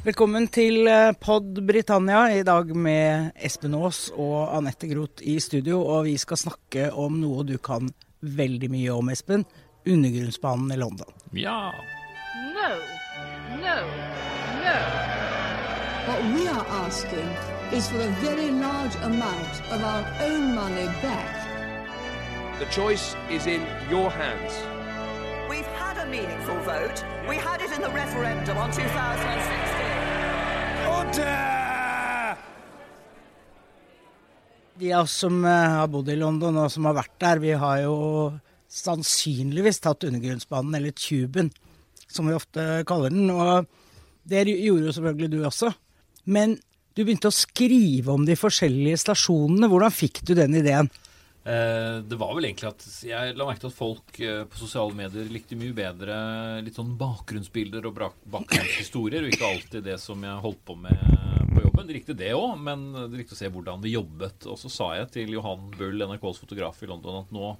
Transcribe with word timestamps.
Velkommen 0.00 0.46
til 0.48 0.86
eh, 0.88 1.10
Pod 1.12 1.58
Britannia, 1.68 2.22
i 2.32 2.40
dag 2.40 2.70
med 2.72 3.34
Espen 3.36 3.74
Aas 3.76 4.06
og 4.16 4.48
Anette 4.56 4.88
Groth 4.88 5.20
i 5.28 5.34
studio. 5.44 5.82
Og 5.84 6.06
vi 6.06 6.14
skal 6.16 6.40
snakke 6.40 6.86
om 6.96 7.18
noe 7.20 7.44
du 7.44 7.58
kan 7.60 7.90
veldig 8.24 8.70
mye 8.72 8.94
om, 8.96 9.10
Espen. 9.12 9.44
Undergrunnsbanen 9.84 10.72
i 10.72 10.78
London. 10.80 11.12
Ja. 11.36 11.68
No, 12.56 12.70
no, 13.60 13.76
no. 14.64 14.74
What 16.08 16.24
we 16.32 16.48
are 16.48 16.64
asking 16.80 17.28
is 17.76 17.92
for 17.92 18.00
a 18.00 18.08
very 18.24 18.48
large 18.56 18.96
amount 19.04 19.60
of 19.68 19.84
our 19.84 20.08
own 20.24 20.54
money 20.54 20.88
back. 21.04 21.44
The 22.58 22.72
choice 22.72 23.16
is 23.28 23.44
in 23.44 23.68
your 23.92 24.08
hands. 24.08 24.64
We've 25.50 25.72
had 25.76 25.98
a 25.98 26.06
meaningful 26.06 26.56
vote. 26.64 27.04
We 27.28 27.36
had 27.36 27.60
it 27.60 27.70
in 27.76 27.82
the 27.82 27.90
referendum 27.90 28.56
on 28.56 28.70
2016. 31.14 32.36
De 34.80 34.92
av 34.92 35.04
oss 35.04 35.12
som 35.12 35.44
eh, 35.44 35.72
har 35.76 35.88
bodd 35.92 36.08
i 36.08 36.16
London 36.16 36.56
og 36.62 36.70
som 36.72 36.86
har 36.88 36.96
vært 36.96 37.16
der, 37.20 37.40
vi 37.42 37.52
har 37.58 37.82
jo 37.82 37.96
sannsynligvis 38.70 39.82
tatt 39.84 40.06
undergrunnsbanen, 40.06 40.76
eller 40.78 40.94
tuben, 40.96 41.50
som 42.08 42.30
vi 42.30 42.36
ofte 42.36 42.64
kaller 42.88 43.12
den. 43.12 43.28
Og 43.34 43.66
det 44.30 44.46
gjorde 44.48 44.86
jo 44.86 44.94
selvfølgelig 44.96 45.30
du 45.34 45.38
også. 45.44 45.72
Men 46.30 46.56
du 46.94 47.02
begynte 47.02 47.28
å 47.28 47.34
skrive 47.34 48.14
om 48.14 48.24
de 48.28 48.38
forskjellige 48.38 49.02
stasjonene. 49.02 49.68
Hvordan 49.70 49.94
fikk 49.94 50.22
du 50.24 50.32
den 50.38 50.56
ideen? 50.62 50.88
Eh, 51.44 51.98
det 52.04 52.18
var 52.20 52.34
vel 52.36 52.50
egentlig 52.50 52.68
at 52.68 52.84
jeg 53.06 53.32
la 53.32 53.46
merke 53.48 53.62
til 53.62 53.70
at 53.70 53.76
folk 53.76 54.18
eh, 54.20 54.42
på 54.44 54.60
sosiale 54.60 54.92
medier 54.96 55.30
likte 55.32 55.56
mye 55.56 55.72
bedre 55.76 56.16
litt 56.66 56.76
sånn 56.76 56.92
bakgrunnsbilder 57.00 57.88
og 57.88 58.02
bakgrunnshistorier, 58.34 59.24
og 59.24 59.32
ikke 59.32 59.48
alltid 59.48 59.86
det 59.88 59.96
som 60.02 60.20
jeg 60.26 60.44
holdt 60.44 60.60
på 60.68 60.76
med 60.82 61.00
på 61.50 61.64
jobben. 61.64 61.88
De 61.88 61.96
likte 61.96 62.18
det 62.18 62.34
òg, 62.36 62.58
men 62.60 62.90
de 62.92 63.22
likte 63.22 63.34
å 63.34 63.40
se 63.40 63.48
hvordan 63.50 63.80
vi 63.82 63.96
jobbet. 63.96 64.44
Og 64.52 64.60
så 64.60 64.70
sa 64.72 64.92
jeg 64.98 65.08
til 65.16 65.32
Johan 65.38 65.72
Bull, 65.78 66.04
NRKs 66.04 66.42
fotograf 66.44 66.82
i 66.84 66.90
London, 66.90 67.24
at 67.24 67.32
nå 67.34 67.54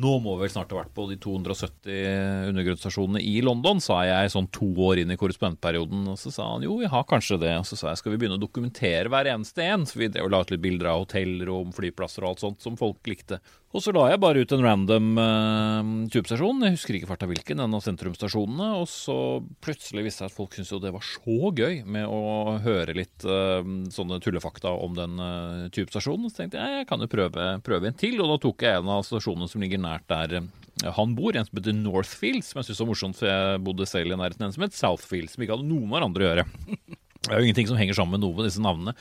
nå 0.00 0.12
må 0.24 0.38
vel 0.40 0.48
snart 0.48 0.70
ha 0.72 0.78
vært 0.78 0.94
på 0.96 1.04
de 1.10 1.18
270 1.20 2.48
undergrunnsstasjonene 2.48 3.20
i 3.28 3.34
London, 3.44 3.80
sa 3.82 3.98
jeg 4.06 4.32
sånn 4.32 4.48
to 4.54 4.70
år 4.86 5.02
inn 5.02 5.12
i 5.12 5.18
korrespondentperioden. 5.20 6.06
Og 6.08 6.16
så 6.20 6.32
sa 6.32 6.46
han 6.54 6.64
jo, 6.64 6.78
vi 6.80 6.88
har 6.88 7.04
kanskje 7.08 7.40
det. 7.42 7.52
Og 7.60 7.68
så 7.68 7.76
sa 7.76 7.90
jeg 7.90 8.00
skal 8.00 8.14
vi 8.14 8.22
begynne 8.22 8.38
å 8.40 8.42
dokumentere 8.42 9.12
hver 9.12 9.28
eneste 9.34 9.66
en? 9.68 9.84
Så 9.88 10.00
vi 10.00 10.08
drev 10.12 10.30
la 10.32 10.40
ut 10.40 10.54
litt 10.54 10.64
bilder 10.64 10.94
av 10.94 11.04
hotellrom, 11.04 11.74
flyplasser 11.76 12.24
og 12.24 12.32
alt 12.32 12.46
sånt 12.46 12.64
som 12.64 12.78
folk 12.80 13.04
likte. 13.10 13.42
Og 13.72 13.80
så 13.80 13.92
la 13.96 14.02
jeg 14.10 14.20
bare 14.20 14.42
ut 14.44 14.52
en 14.52 14.64
random 14.66 15.06
uh, 15.16 15.92
tubestasjon, 16.12 16.60
jeg 16.66 16.74
husker 16.74 16.96
ikke 16.98 17.08
farta 17.08 17.28
hvilken, 17.30 17.62
en 17.64 17.76
av 17.78 17.80
sentrumsstasjonene. 17.80 18.66
Og 18.82 18.84
så 18.92 19.16
plutselig 19.64 20.04
viste 20.04 20.26
det 20.26 20.28
seg 20.28 20.32
at 20.32 20.36
folk 20.36 20.56
syntes 20.56 20.74
jo 20.74 20.80
det 20.82 20.92
var 20.92 21.06
så 21.06 21.52
gøy 21.56 21.80
med 21.88 22.04
å 22.04 22.58
høre 22.64 22.96
litt 22.98 23.24
uh, 23.24 23.64
sånne 23.94 24.20
tullefakta 24.20 24.74
om 24.76 24.98
den 24.98 25.16
uh, 25.16 25.70
tubestasjonen. 25.72 26.28
Så 26.28 26.42
tenkte 26.42 26.60
jeg 26.60 26.82
jeg 26.82 26.90
kan 26.90 27.00
jo 27.00 27.08
prøve, 27.12 27.48
prøve, 27.64 27.88
en 27.88 27.96
til, 27.96 28.20
og 28.20 28.34
da 28.34 28.40
tok 28.44 28.66
jeg 28.66 28.82
en 28.82 28.92
av 28.92 29.06
stasjonene 29.08 29.48
som 29.48 29.64
ligger 29.64 29.80
nært 29.80 30.04
der 30.12 30.42
han 30.82 31.14
bor, 31.16 31.32
en 31.36 31.46
som 31.48 31.56
heter 31.56 31.76
Northfield, 31.76 32.44
som 32.44 32.60
jeg 32.60 32.68
syntes 32.68 32.80
var 32.82 32.92
morsomt, 32.92 33.16
for 33.16 33.28
jeg 33.30 33.60
bodde 33.64 33.88
selv 33.88 34.12
i 34.12 34.18
nærheten 34.18 34.44
av 34.44 34.50
en 34.50 34.56
som 34.56 34.64
het 34.66 34.76
Southfield, 34.76 35.32
som 35.32 35.44
ikke 35.44 35.56
hadde 35.56 35.68
noe 35.68 35.84
med 35.86 35.96
hverandre 35.96 36.26
å 36.26 36.28
gjøre. 36.28 36.46
Det 37.22 37.30
er 37.30 37.38
jo 37.38 37.46
ingenting 37.46 37.68
som 37.70 37.78
henger 37.78 37.94
sammen 37.94 38.16
med 38.18 38.24
noe 38.24 38.34
med 38.34 38.48
disse 38.48 38.60
navnene. 38.60 38.96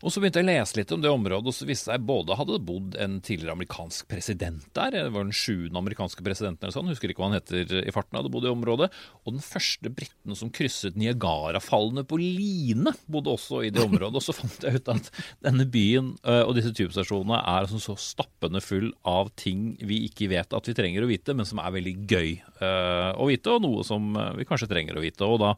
Og 0.00 0.12
så 0.12 0.20
begynte 0.22 0.40
jeg 0.40 0.46
å 0.46 0.48
lese 0.48 0.78
litt 0.78 0.92
om 0.94 1.02
det 1.02 1.10
området, 1.12 1.50
og 1.50 1.52
så 1.52 1.66
viste 1.68 1.90
seg 1.90 2.04
både 2.08 2.36
hadde 2.38 2.60
bodd 2.64 2.94
en 3.00 3.18
tidligere 3.20 3.52
amerikansk 3.52 4.06
president 4.08 4.64
der, 4.76 4.94
det 4.94 5.12
var 5.12 5.26
den 5.26 5.34
sjuende 5.36 5.76
amerikanske 5.76 6.24
presidenten 6.24 6.64
eller 6.64 6.72
sånn, 6.72 6.88
husker 6.88 7.12
ikke 7.12 7.20
hva 7.20 7.28
han 7.28 7.36
heter 7.36 7.74
i 7.82 7.92
farten, 7.92 8.16
hadde 8.16 8.32
bodd 8.32 8.46
i 8.48 8.52
området, 8.52 8.88
og 9.24 9.34
den 9.34 9.44
første 9.44 9.92
briten 9.92 10.38
som 10.38 10.52
krysset 10.56 10.96
Niagarafallene 11.00 12.06
på 12.08 12.16
line, 12.20 12.94
bodde 13.12 13.34
også 13.34 13.60
i 13.66 13.72
det 13.74 13.82
området. 13.84 14.22
Og 14.22 14.24
så 14.24 14.34
fant 14.36 14.64
jeg 14.64 14.80
ut 14.80 14.88
at 14.94 15.10
denne 15.44 15.66
byen 15.68 16.14
og 16.24 16.54
disse 16.56 16.72
tubestasjonene 16.76 17.42
er 17.42 17.66
altså 17.66 17.80
så 17.82 17.96
stappende 18.00 18.62
full 18.64 18.88
av 19.08 19.28
ting 19.40 19.74
vi 19.84 20.04
ikke 20.08 20.30
vet 20.32 20.56
at 20.56 20.70
vi 20.70 20.76
trenger 20.76 21.04
å 21.04 21.10
vite, 21.10 21.36
men 21.36 21.48
som 21.48 21.60
er 21.60 21.76
veldig 21.76 21.94
gøy 22.08 22.32
å 22.60 23.28
vite, 23.28 23.52
og 23.52 23.66
noe 23.66 23.84
som 23.86 24.14
vi 24.38 24.48
kanskje 24.48 24.70
trenger 24.70 24.96
å 24.96 25.04
vite. 25.04 25.28
og 25.28 25.42
da 25.44 25.52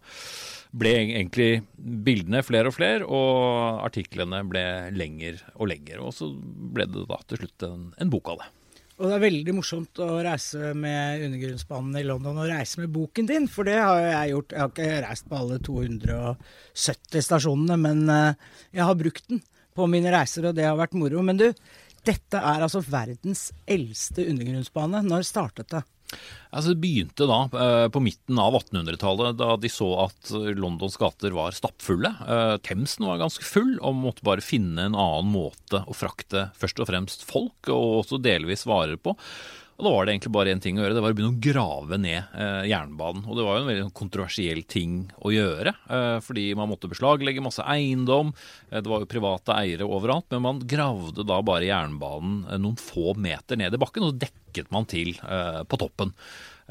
ble 0.72 0.92
egentlig 1.03 1.62
bildene 1.76 2.41
flere 2.44 2.70
og 2.70 2.76
flere, 2.76 3.04
og 3.04 3.82
artiklene 3.84 4.31
ble 4.48 4.65
lengre 4.97 5.38
og 5.54 5.69
lengre, 5.70 6.00
Og 6.03 6.15
så 6.16 6.31
ble 6.32 6.88
det 6.88 7.06
da 7.10 7.20
til 7.28 7.43
slutt 7.43 7.69
en, 7.69 7.87
en 8.00 8.12
bok 8.12 8.32
av 8.32 8.43
det. 8.43 8.50
Og 9.03 9.09
det 9.09 9.15
er 9.16 9.22
veldig 9.25 9.54
morsomt 9.56 10.00
å 10.04 10.09
reise 10.22 10.72
med 10.78 11.25
undergrunnsbanen 11.26 11.97
i 11.98 12.04
London 12.06 12.37
og 12.38 12.50
reise 12.50 12.78
med 12.78 12.92
boken 12.94 13.26
din, 13.26 13.48
for 13.50 13.66
det 13.66 13.78
har 13.81 13.98
jeg 14.04 14.34
gjort. 14.34 14.53
Jeg 14.53 14.62
har 14.62 14.71
ikke 14.71 15.00
reist 15.06 15.31
på 15.31 15.38
alle 15.38 15.56
270 15.66 17.25
stasjonene, 17.26 17.78
men 17.82 18.04
eh, 18.12 18.53
jeg 18.76 18.87
har 18.87 19.00
brukt 19.00 19.26
den 19.32 19.41
på 19.75 19.88
mine 19.91 20.12
reiser, 20.12 20.47
og 20.47 20.54
det 20.54 20.69
har 20.69 20.78
vært 20.78 20.94
moro. 21.00 21.25
Men 21.25 21.41
du, 21.41 21.48
dette 22.06 22.38
er 22.53 22.62
altså 22.62 22.84
verdens 22.84 23.48
eldste 23.66 24.28
undergrunnsbane. 24.28 25.03
Når 25.09 25.26
startet 25.26 25.72
det? 25.72 25.82
Altså, 26.52 26.74
det 26.74 26.82
begynte 26.82 27.28
da 27.28 27.38
eh, 27.48 27.86
på 27.92 28.02
midten 28.04 28.40
av 28.40 28.58
1800-tallet, 28.58 29.38
da 29.40 29.54
de 29.56 29.70
så 29.72 29.88
at 30.04 30.32
Londons 30.58 30.98
gater 31.00 31.32
var 31.36 31.56
stappfulle. 31.56 32.12
Eh, 32.26 32.56
Themsen 32.66 33.08
var 33.08 33.22
ganske 33.22 33.46
full, 33.46 33.78
og 33.80 33.96
måtte 34.02 34.26
bare 34.26 34.44
finne 34.44 34.90
en 34.90 34.98
annen 34.98 35.32
måte 35.32 35.80
å 35.88 35.96
frakte 35.96 36.50
først 36.60 36.82
og 36.84 36.90
fremst 36.92 37.24
folk, 37.28 37.72
og 37.72 38.02
også 38.02 38.20
delvis 38.20 38.66
varer 38.68 39.00
på. 39.00 39.16
Og 39.78 39.87
Da 39.87 39.93
var 39.94 40.06
det 40.06 40.12
egentlig 40.15 40.33
bare 40.37 40.53
én 40.53 40.60
ting 40.62 40.78
å 40.78 40.84
gjøre, 40.84 40.94
det 40.97 41.03
var 41.03 41.15
å 41.15 41.16
begynne 41.16 41.34
å 41.34 41.43
grave 41.43 41.99
ned 42.00 42.19
eh, 42.37 42.69
jernbanen. 42.71 43.25
Og 43.27 43.38
det 43.38 43.47
var 43.47 43.56
jo 43.56 43.62
en 43.62 43.71
veldig 43.71 43.84
sånn 43.87 43.97
kontroversiell 44.03 44.62
ting 44.69 44.99
å 45.25 45.33
gjøre, 45.33 45.72
eh, 45.88 46.19
fordi 46.22 46.47
man 46.59 46.71
måtte 46.71 46.91
beslaglegge 46.93 47.44
masse 47.44 47.65
eiendom. 47.65 48.34
Eh, 48.71 48.78
det 48.78 48.93
var 48.93 49.03
jo 49.03 49.10
private 49.10 49.56
eiere 49.56 49.88
overalt, 49.88 50.28
men 50.31 50.44
man 50.44 50.62
gravde 50.69 51.27
da 51.27 51.41
bare 51.47 51.71
jernbanen 51.71 52.44
noen 52.62 52.78
få 52.78 53.16
meter 53.16 53.59
ned 53.59 53.75
i 53.75 53.81
bakken, 53.81 54.06
og 54.06 54.15
så 54.15 54.27
dekket 54.28 54.71
man 54.75 54.87
til 54.87 55.15
på 55.16 55.78
toppen. 55.81 56.12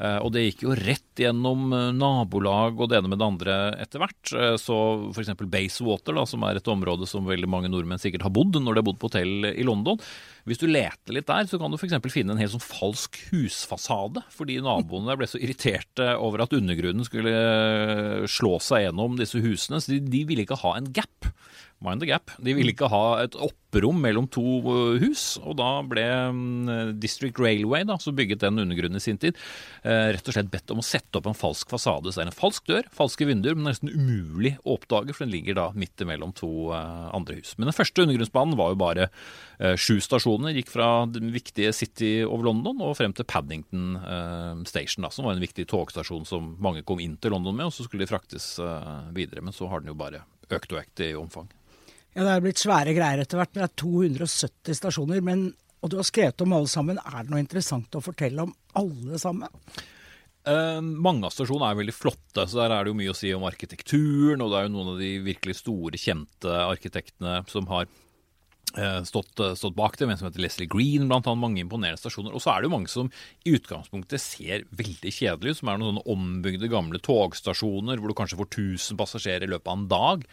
Eh, 0.02 0.18
og 0.24 0.32
det 0.34 0.44
gikk 0.46 0.64
jo 0.66 0.76
rett 0.76 1.22
gjennom 1.22 1.70
nabolag 1.94 2.80
og 2.80 2.88
det 2.90 2.98
ene 2.98 3.12
med 3.12 3.20
det 3.20 3.28
andre 3.28 3.56
etter 3.84 4.02
hvert. 4.02 4.32
Så 4.58 4.76
f.eks. 5.12 5.34
Basewater, 5.52 6.16
da, 6.16 6.24
som 6.26 6.44
er 6.48 6.58
et 6.58 6.70
område 6.72 7.06
som 7.08 7.28
veldig 7.28 7.50
mange 7.50 7.70
nordmenn 7.70 8.00
sikkert 8.02 8.26
har 8.26 8.34
bodd 8.34 8.56
når 8.58 8.74
de 8.74 8.82
har 8.82 8.88
bodd 8.88 9.00
på 9.02 9.10
hotell 9.12 9.50
i 9.52 9.66
London. 9.66 10.00
Hvis 10.48 10.58
du 10.58 10.66
leter 10.66 11.14
litt 11.14 11.28
der, 11.28 11.46
så 11.46 11.60
kan 11.60 11.70
du 11.70 11.78
f.eks. 11.78 11.94
finne 12.10 12.34
en 12.34 12.40
helt 12.40 12.54
sånn 12.54 12.64
falsk 12.64 13.20
husfasade. 13.30 14.24
Fordi 14.34 14.58
naboene 14.64 15.18
ble 15.20 15.28
så 15.30 15.38
irriterte 15.38 16.14
over 16.18 16.46
at 16.46 16.56
undergrunnen 16.56 17.06
skulle 17.06 18.26
slå 18.30 18.56
seg 18.64 18.88
gjennom 18.88 19.20
disse 19.20 19.42
husene. 19.44 19.82
Så 19.82 19.94
de, 19.94 20.00
de 20.02 20.24
ville 20.28 20.46
ikke 20.46 20.62
ha 20.64 20.74
en 20.78 20.90
gap. 20.96 21.30
Mind 21.82 22.02
the 22.02 22.06
gap. 22.08 22.30
De 22.38 22.54
ville 22.54 22.70
ikke 22.72 22.90
ha 22.92 23.22
et 23.24 23.34
opprom 23.34 23.98
mellom 24.04 24.26
to 24.30 24.42
hus, 25.02 25.36
og 25.42 25.56
da 25.58 25.68
ble 25.88 26.04
District 27.02 27.40
Railway, 27.40 27.82
da, 27.88 27.96
som 27.98 28.14
bygget 28.14 28.42
den 28.44 28.60
undergrunnen 28.62 29.00
i 29.00 29.02
sin 29.02 29.18
tid, 29.18 29.38
rett 29.82 30.28
og 30.28 30.36
slett 30.36 30.50
bedt 30.52 30.70
om 30.70 30.82
å 30.82 30.84
sette 30.86 31.18
opp 31.18 31.26
en 31.26 31.36
falsk 31.36 31.72
fasade. 31.72 32.12
Så 32.12 32.20
det 32.20 32.26
er 32.26 32.30
en 32.30 32.36
falsk 32.36 32.68
dør, 32.68 32.90
falske 32.94 33.26
vinduer, 33.26 33.56
men 33.56 33.70
nesten 33.70 33.90
umulig 33.90 34.54
å 34.62 34.76
oppdage, 34.76 35.16
for 35.16 35.24
den 35.24 35.32
ligger 35.34 35.56
da 35.58 35.64
midt 35.74 36.04
mellom 36.06 36.34
to 36.36 36.68
andre 36.72 37.40
hus. 37.40 37.54
Men 37.56 37.70
den 37.70 37.76
første 37.76 38.04
undergrunnsbanen 38.04 38.58
var 38.60 38.74
jo 38.74 38.80
bare 38.82 39.08
sju 39.80 39.96
stasjoner. 40.04 40.54
Gikk 40.58 40.70
fra 40.74 40.90
den 41.10 41.32
viktige 41.34 41.72
City 41.74 42.12
of 42.26 42.44
London 42.44 42.82
og 42.84 42.94
frem 43.00 43.16
til 43.16 43.26
Paddington 43.26 43.96
Station, 44.68 45.06
da, 45.06 45.10
som 45.14 45.26
var 45.26 45.34
en 45.38 45.42
viktig 45.42 45.66
togstasjon 45.72 46.28
som 46.28 46.52
mange 46.62 46.84
kom 46.86 47.00
inn 47.02 47.16
til 47.18 47.34
London 47.34 47.56
med, 47.56 47.70
og 47.70 47.74
så 47.74 47.88
skulle 47.88 48.04
de 48.04 48.12
fraktes 48.12 48.52
videre. 49.16 49.40
Men 49.42 49.56
så 49.56 49.72
har 49.72 49.80
den 49.80 49.94
jo 49.94 49.98
bare 49.98 50.22
økt 50.52 50.76
og 50.76 50.82
økt 50.84 51.00
i 51.00 51.14
omfang. 51.16 51.48
Ja, 52.12 52.26
Det 52.26 52.32
er 52.32 52.44
blitt 52.44 52.60
svære 52.60 52.92
greier 52.96 53.22
etter 53.22 53.40
hvert. 53.40 53.54
Det 53.56 53.64
er 53.64 53.72
270 53.80 54.76
stasjoner. 54.76 55.22
Men, 55.24 55.48
og 55.80 55.92
du 55.92 55.96
har 56.00 56.08
skrevet 56.08 56.44
om 56.44 56.52
alle 56.58 56.68
sammen. 56.68 57.00
Er 57.00 57.22
det 57.22 57.32
noe 57.32 57.40
interessant 57.40 57.96
å 57.96 58.04
fortelle 58.04 58.44
om 58.44 58.52
alle 58.78 59.20
sammen? 59.20 59.48
Eh, 60.42 60.80
mange 60.82 61.28
av 61.28 61.32
stasjonene 61.32 61.70
er 61.70 61.78
veldig 61.78 61.94
flotte, 61.94 62.44
så 62.50 62.64
der 62.64 62.72
er 62.74 62.82
det 62.82 62.90
jo 62.90 62.98
mye 62.98 63.12
å 63.12 63.16
si 63.16 63.30
om 63.34 63.44
arkitekturen. 63.46 64.42
Og 64.42 64.52
det 64.52 64.58
er 64.58 64.66
jo 64.66 64.74
noen 64.74 64.94
av 64.94 65.02
de 65.02 65.12
virkelig 65.24 65.60
store, 65.62 66.00
kjente 66.00 66.56
arkitektene 66.66 67.38
som 67.48 67.70
har 67.70 67.86
eh, 67.86 69.00
stått, 69.08 69.32
uh, 69.40 69.54
stått, 69.56 69.78
bak 69.78 69.96
det. 69.96 70.10
En 70.10 70.20
som 70.20 70.28
heter 70.28 70.44
Leslie 70.44 70.68
Green, 70.68 71.06
blant 71.08 71.30
annet. 71.30 71.44
Mange 71.46 71.62
imponerende 71.64 72.02
stasjoner. 72.02 72.34
Og 72.34 72.44
så 72.44 72.52
er 72.52 72.60
det 72.60 72.68
jo 72.68 72.74
mange 72.74 72.92
som 72.92 73.08
i 73.46 73.56
utgangspunktet 73.56 74.20
ser 74.20 74.68
veldig 74.68 75.14
kjedelige 75.14 75.56
ut. 75.56 75.62
Som 75.62 75.72
er 75.72 75.80
noen 75.80 75.94
sånne 75.94 76.04
ombygde 76.12 76.72
gamle 76.72 77.00
togstasjoner 77.00 78.02
hvor 78.02 78.12
du 78.12 78.18
kanskje 78.20 78.42
får 78.42 78.52
1000 78.52 79.00
passasjerer 79.00 79.48
i 79.48 79.54
løpet 79.54 79.72
av 79.72 79.80
en 79.80 79.90
dag. 79.96 80.28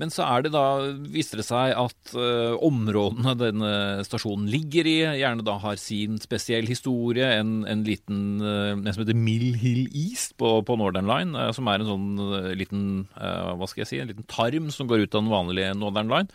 Men 0.00 0.08
så 0.08 0.24
er 0.24 0.46
det 0.46 0.54
da, 0.54 0.64
viser 1.12 1.42
det 1.42 1.44
seg 1.44 1.74
at 1.76 2.12
uh, 2.16 2.56
områdene 2.64 3.34
denne 3.36 3.72
stasjonen 4.06 4.46
ligger 4.48 4.88
i, 4.88 4.96
gjerne 5.20 5.44
da 5.44 5.58
har 5.60 5.76
sin 5.80 6.16
spesiell 6.22 6.68
historie. 6.70 7.28
En, 7.36 7.60
en 7.68 7.82
liten 7.84 8.40
uh, 8.40 8.72
en 8.72 8.88
som 8.88 9.02
heter 9.02 9.18
Mill 9.18 9.52
Hill 9.60 9.84
East 9.90 10.38
på, 10.40 10.54
på 10.64 10.78
Northern 10.80 11.10
Line, 11.10 11.36
uh, 11.36 11.50
som 11.52 11.68
er 11.68 11.84
en 11.84 11.90
sånn 11.90 12.08
liten 12.56 12.86
hva 13.12 13.68
skal 13.68 13.84
jeg 13.84 13.90
si, 13.90 14.00
en 14.00 14.08
liten 14.14 14.28
tarm 14.30 14.70
som 14.72 14.88
går 14.88 15.04
ut 15.04 15.12
av 15.12 15.26
den 15.26 15.32
vanlige 15.32 15.76
Northern 15.76 16.12
Line. 16.12 16.32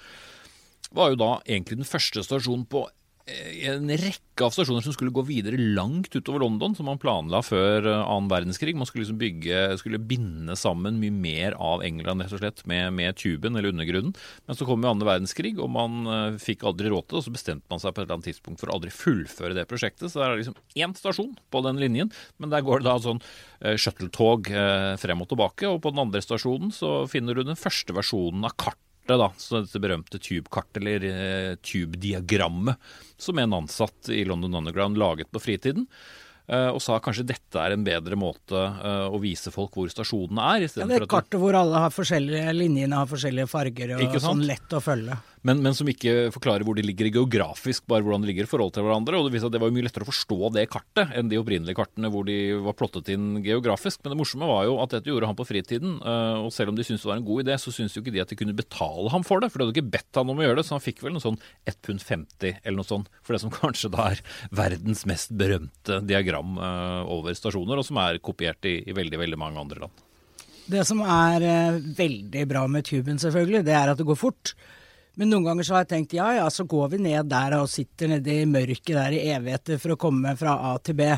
Var 0.93 1.11
jo 1.11 1.19
da 1.19 1.31
egentlig 1.47 1.81
den 1.81 1.89
første 1.89 2.21
stasjonen 2.23 2.67
på 2.69 2.85
en 3.27 3.89
rekke 3.91 4.45
av 4.45 4.53
stasjoner 4.55 4.83
som 4.85 4.93
skulle 4.95 5.11
gå 5.11 5.23
videre 5.27 5.59
langt 5.59 6.13
utover 6.15 6.39
London, 6.45 6.75
som 6.77 6.87
man 6.87 6.99
planla 7.01 7.41
før 7.43 7.83
eh, 7.83 7.99
annen 7.99 8.29
verdenskrig. 8.31 8.75
Man 8.77 8.87
skulle 8.87 9.03
liksom 9.03 9.19
bygge, 9.19 9.63
skulle 9.81 9.99
binde 9.99 10.55
sammen 10.59 10.99
mye 11.01 11.11
mer 11.11 11.57
av 11.59 11.83
England 11.83 12.23
rett 12.23 12.35
og 12.37 12.41
slett 12.41 12.63
med, 12.69 12.93
med 12.95 13.17
tuben 13.19 13.57
eller 13.57 13.73
undergrunnen. 13.73 14.15
Men 14.47 14.59
så 14.59 14.67
kom 14.67 14.83
jo 14.83 14.91
annen 14.93 15.07
verdenskrig, 15.07 15.57
og 15.59 15.71
man 15.75 16.07
eh, 16.07 16.39
fikk 16.41 16.63
aldri 16.69 16.91
råd 16.93 17.09
til 17.09 17.17
det. 17.17 17.21
Og 17.21 17.27
så 17.27 17.35
bestemte 17.35 17.73
man 17.73 17.83
seg 17.83 17.91
på 17.91 18.01
et 18.01 18.07
eller 18.07 18.19
annet 18.19 18.31
tidspunkt 18.31 18.63
for 18.63 18.71
å 18.71 18.79
aldri 18.79 18.95
fullføre 18.95 19.57
det 19.57 19.67
prosjektet. 19.67 20.07
Så 20.07 20.21
det 20.21 20.29
er 20.29 20.41
liksom 20.43 20.59
én 20.79 20.95
stasjon 20.97 21.35
på 21.51 21.63
den 21.67 21.83
linjen, 21.83 22.13
men 22.39 22.53
der 22.53 22.63
går 22.65 22.83
det 22.83 22.91
da 22.91 22.97
sånn 23.03 23.23
eh, 23.59 23.75
shuttle-tog 23.75 24.51
eh, 24.53 24.95
frem 25.01 25.25
og 25.25 25.31
tilbake. 25.33 25.67
Og 25.67 25.81
på 25.83 25.91
den 25.91 26.05
andre 26.07 26.23
stasjonen 26.23 26.71
så 26.75 27.01
finner 27.11 27.35
du 27.35 27.43
den 27.43 27.59
første 27.59 27.95
versjonen 27.97 28.47
av 28.47 28.55
kartet 28.55 28.86
da, 29.15 29.31
så 29.39 29.61
dette 29.63 29.79
berømte 29.79 30.19
tube-kartet, 30.19 30.81
eller 30.81 31.05
eh, 31.07 31.55
tube-diagrammet, 31.63 32.75
som 33.17 33.39
en 33.39 33.55
ansatt 33.61 34.11
i 34.11 34.25
London 34.27 34.59
Underground 34.59 34.99
laget 34.99 35.31
på 35.31 35.39
fritiden. 35.39 35.87
eh, 36.47 36.67
og 36.67 36.81
sa 36.83 36.99
kanskje 36.99 37.25
dette 37.27 37.63
er 37.63 37.75
en 37.75 37.83
bedre 37.87 38.19
måte 38.19 38.59
eh, 38.59 39.07
å 39.07 39.19
vise 39.23 39.51
folk 39.51 39.79
hvor 39.79 39.87
stasjonene 39.91 40.51
er. 40.57 40.67
Ja, 40.67 40.89
det 40.89 41.01
er 41.01 41.07
kartet 41.07 41.39
hvor 41.39 41.55
alle 41.55 41.85
har 41.87 41.95
forskjellige 41.95 42.53
linjene 42.55 42.99
har 42.99 43.07
forskjellige 43.07 43.47
farger 43.51 43.95
og 43.97 44.19
sånn 44.23 44.43
lett 44.47 44.75
å 44.75 44.83
følge. 44.83 45.17
Men, 45.45 45.61
men 45.63 45.75
som 45.77 45.87
ikke 45.89 46.29
forklarer 46.33 46.65
hvor 46.65 46.77
de 46.77 46.85
ligger 46.85 47.11
geografisk, 47.11 47.85
bare 47.89 48.05
hvordan 48.05 48.23
de 48.23 48.31
ligger 48.31 48.47
i 48.47 48.49
forhold 48.49 48.73
til 48.75 48.85
hverandre. 48.85 49.19
Og 49.19 49.27
det 49.27 49.35
viser 49.35 49.49
at 49.49 49.55
det 49.55 49.61
var 49.61 49.73
mye 49.73 49.85
lettere 49.85 50.07
å 50.07 50.09
forstå 50.09 50.51
det 50.55 50.65
kartet 50.73 51.13
enn 51.17 51.29
de 51.31 51.39
opprinnelige 51.41 51.77
kartene 51.77 52.11
hvor 52.13 52.25
de 52.27 52.37
var 52.65 52.77
plottet 52.79 53.11
inn 53.13 53.43
geografisk. 53.45 54.01
Men 54.03 54.15
det 54.15 54.19
morsomme 54.21 54.49
var 54.49 54.65
jo 54.67 54.79
at 54.83 54.95
dette 54.95 55.11
gjorde 55.11 55.29
han 55.29 55.37
på 55.37 55.47
fritiden, 55.47 55.99
eh, 56.01 56.39
og 56.41 56.49
selv 56.55 56.73
om 56.73 56.79
de 56.79 56.87
syntes 56.87 57.05
det 57.05 57.11
var 57.11 57.21
en 57.21 57.27
god 57.27 57.45
idé, 57.45 57.59
så 57.61 57.73
syntes 57.75 57.97
jo 57.97 58.03
ikke 58.03 58.15
de 58.15 58.23
at 58.23 58.33
de 58.33 58.39
kunne 58.39 58.57
betale 58.57 59.13
ham 59.13 59.27
for 59.27 59.43
det, 59.43 59.51
for 59.51 59.61
de 59.61 59.67
hadde 59.67 59.77
ikke 59.77 59.93
bedt 59.97 60.21
han 60.21 60.33
om 60.33 60.41
å 60.41 60.47
gjøre 60.47 60.61
det, 60.61 60.65
så 60.67 60.77
han 60.77 60.85
fikk 60.85 61.03
vel 61.05 61.15
noe 61.15 61.23
sånn 61.23 61.39
1 61.69 61.79
pund 61.85 62.03
50 62.03 62.57
eller 62.63 62.79
noe 62.79 62.89
sånt, 62.89 63.11
for 63.21 63.35
det 63.35 63.43
som 63.45 63.53
kanskje 63.61 63.93
da 63.93 64.09
er 64.13 64.23
verdens 64.55 65.05
mest 65.09 65.35
berømte 65.37 66.01
diagram 66.07 66.57
eh, 66.57 67.13
over 67.17 67.37
stasjoner, 67.37 67.79
og 67.79 67.87
som 67.87 68.01
er 68.03 68.21
kopiert 68.23 68.65
i, 68.69 68.79
i 68.87 68.97
veldig, 68.97 69.21
veldig 69.25 69.41
mange 69.41 69.61
andre 69.61 69.85
land. 69.85 70.03
Det 70.67 70.83
som 70.83 70.99
er 70.99 71.43
eh, 71.47 71.77
veldig 71.95 72.43
bra 72.49 72.65
med 72.71 72.87
tuben, 72.87 73.19
selvfølgelig, 73.21 73.63
det 73.67 73.75
er 73.77 73.93
at 73.93 73.99
det 73.99 74.07
går 74.07 74.19
fort. 74.19 74.57
Men 75.17 75.33
noen 75.33 75.47
ganger 75.49 75.65
så 75.65 75.75
har 75.75 75.85
jeg 75.85 75.93
tenkt 75.95 76.15
ja 76.17 76.29
ja, 76.37 76.45
så 76.53 76.67
går 76.69 76.93
vi 76.93 77.01
ned 77.07 77.31
der 77.31 77.57
og 77.57 77.71
sitter 77.73 78.13
nede 78.13 78.39
i 78.43 78.47
mørket 78.49 78.93
der 78.93 79.17
i 79.17 79.25
evigheter 79.33 79.81
for 79.81 79.95
å 79.95 79.99
komme 79.99 80.35
fra 80.37 80.59
A 80.69 80.77
til 80.77 80.97
B. 80.99 81.09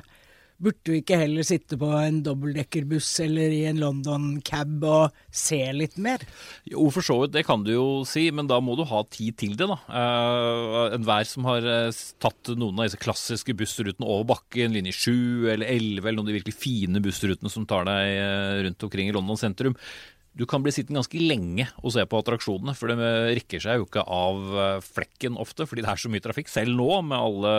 Burde 0.60 0.92
vi 0.92 1.00
ikke 1.00 1.16
heller 1.22 1.46
sitte 1.48 1.78
på 1.80 1.88
en 1.96 2.18
dobbeltdekkerbuss 2.24 3.08
eller 3.24 3.54
i 3.56 3.62
en 3.70 3.78
London 3.80 4.26
cab 4.44 4.84
og 4.84 5.22
se 5.32 5.60
litt 5.72 5.96
mer? 6.04 6.26
Jo, 6.68 6.90
for 6.92 7.06
så 7.06 7.16
vidt, 7.22 7.32
det 7.38 7.46
kan 7.48 7.64
du 7.64 7.72
jo 7.72 7.86
si, 8.08 8.26
men 8.36 8.50
da 8.50 8.58
må 8.64 8.76
du 8.76 8.84
ha 8.90 9.00
tid 9.08 9.38
til 9.40 9.56
det, 9.56 9.70
da. 9.72 9.78
Uh, 9.88 10.98
Enhver 10.98 11.30
som 11.32 11.48
har 11.48 11.64
eh, 11.64 12.04
tatt 12.20 12.52
noen 12.60 12.76
av 12.76 12.90
disse 12.90 13.00
klassiske 13.00 13.56
bussrutene 13.56 14.04
over 14.04 14.28
bakken, 14.34 14.76
linje 14.76 14.98
7 15.00 15.48
eller 15.56 15.64
11, 15.64 16.04
eller 16.04 16.20
noen 16.20 16.28
av 16.28 16.34
de 16.34 16.40
virkelig 16.42 16.60
fine 16.60 17.04
bussrutene 17.08 17.56
som 17.56 17.68
tar 17.70 17.88
deg 17.88 18.20
eh, 18.20 18.60
rundt 18.68 18.88
omkring 18.90 19.08
i 19.08 19.16
London 19.16 19.40
sentrum, 19.40 19.80
du 20.38 20.46
kan 20.50 20.64
bli 20.64 20.72
sittende 20.74 21.02
ganske 21.02 21.22
lenge 21.22 21.66
og 21.82 21.94
se 21.96 22.04
på 22.08 22.20
attraksjonene, 22.22 22.76
for 22.78 22.92
det 22.92 23.10
rikker 23.40 23.64
seg 23.64 23.80
jo 23.80 23.88
ikke 23.88 24.06
av 24.06 24.60
eh, 24.64 24.84
flekken 24.86 25.40
ofte, 25.42 25.66
fordi 25.68 25.84
det 25.84 25.92
er 25.92 26.04
så 26.04 26.12
mye 26.14 26.24
trafikk. 26.24 26.52
Selv 26.52 26.76
nå, 26.78 26.90
med 27.10 27.18
alle 27.18 27.54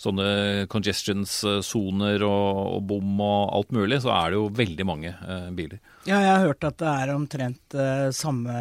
sånne 0.00 0.66
congestions-soner 0.72 2.24
og, 2.26 2.60
og 2.76 2.84
bom 2.90 3.22
og 3.24 3.54
alt 3.58 3.74
mulig, 3.76 4.00
så 4.04 4.12
er 4.16 4.32
det 4.32 4.40
jo 4.40 4.50
veldig 4.60 4.88
mange 4.88 5.14
eh, 5.14 5.48
biler. 5.56 5.80
Ja, 6.08 6.16
jeg 6.16 6.30
har 6.32 6.46
hørt 6.48 6.64
at 6.64 6.78
det 6.80 6.88
er 6.88 7.10
omtrent 7.12 7.74
uh, 7.76 8.08
samme 8.16 8.54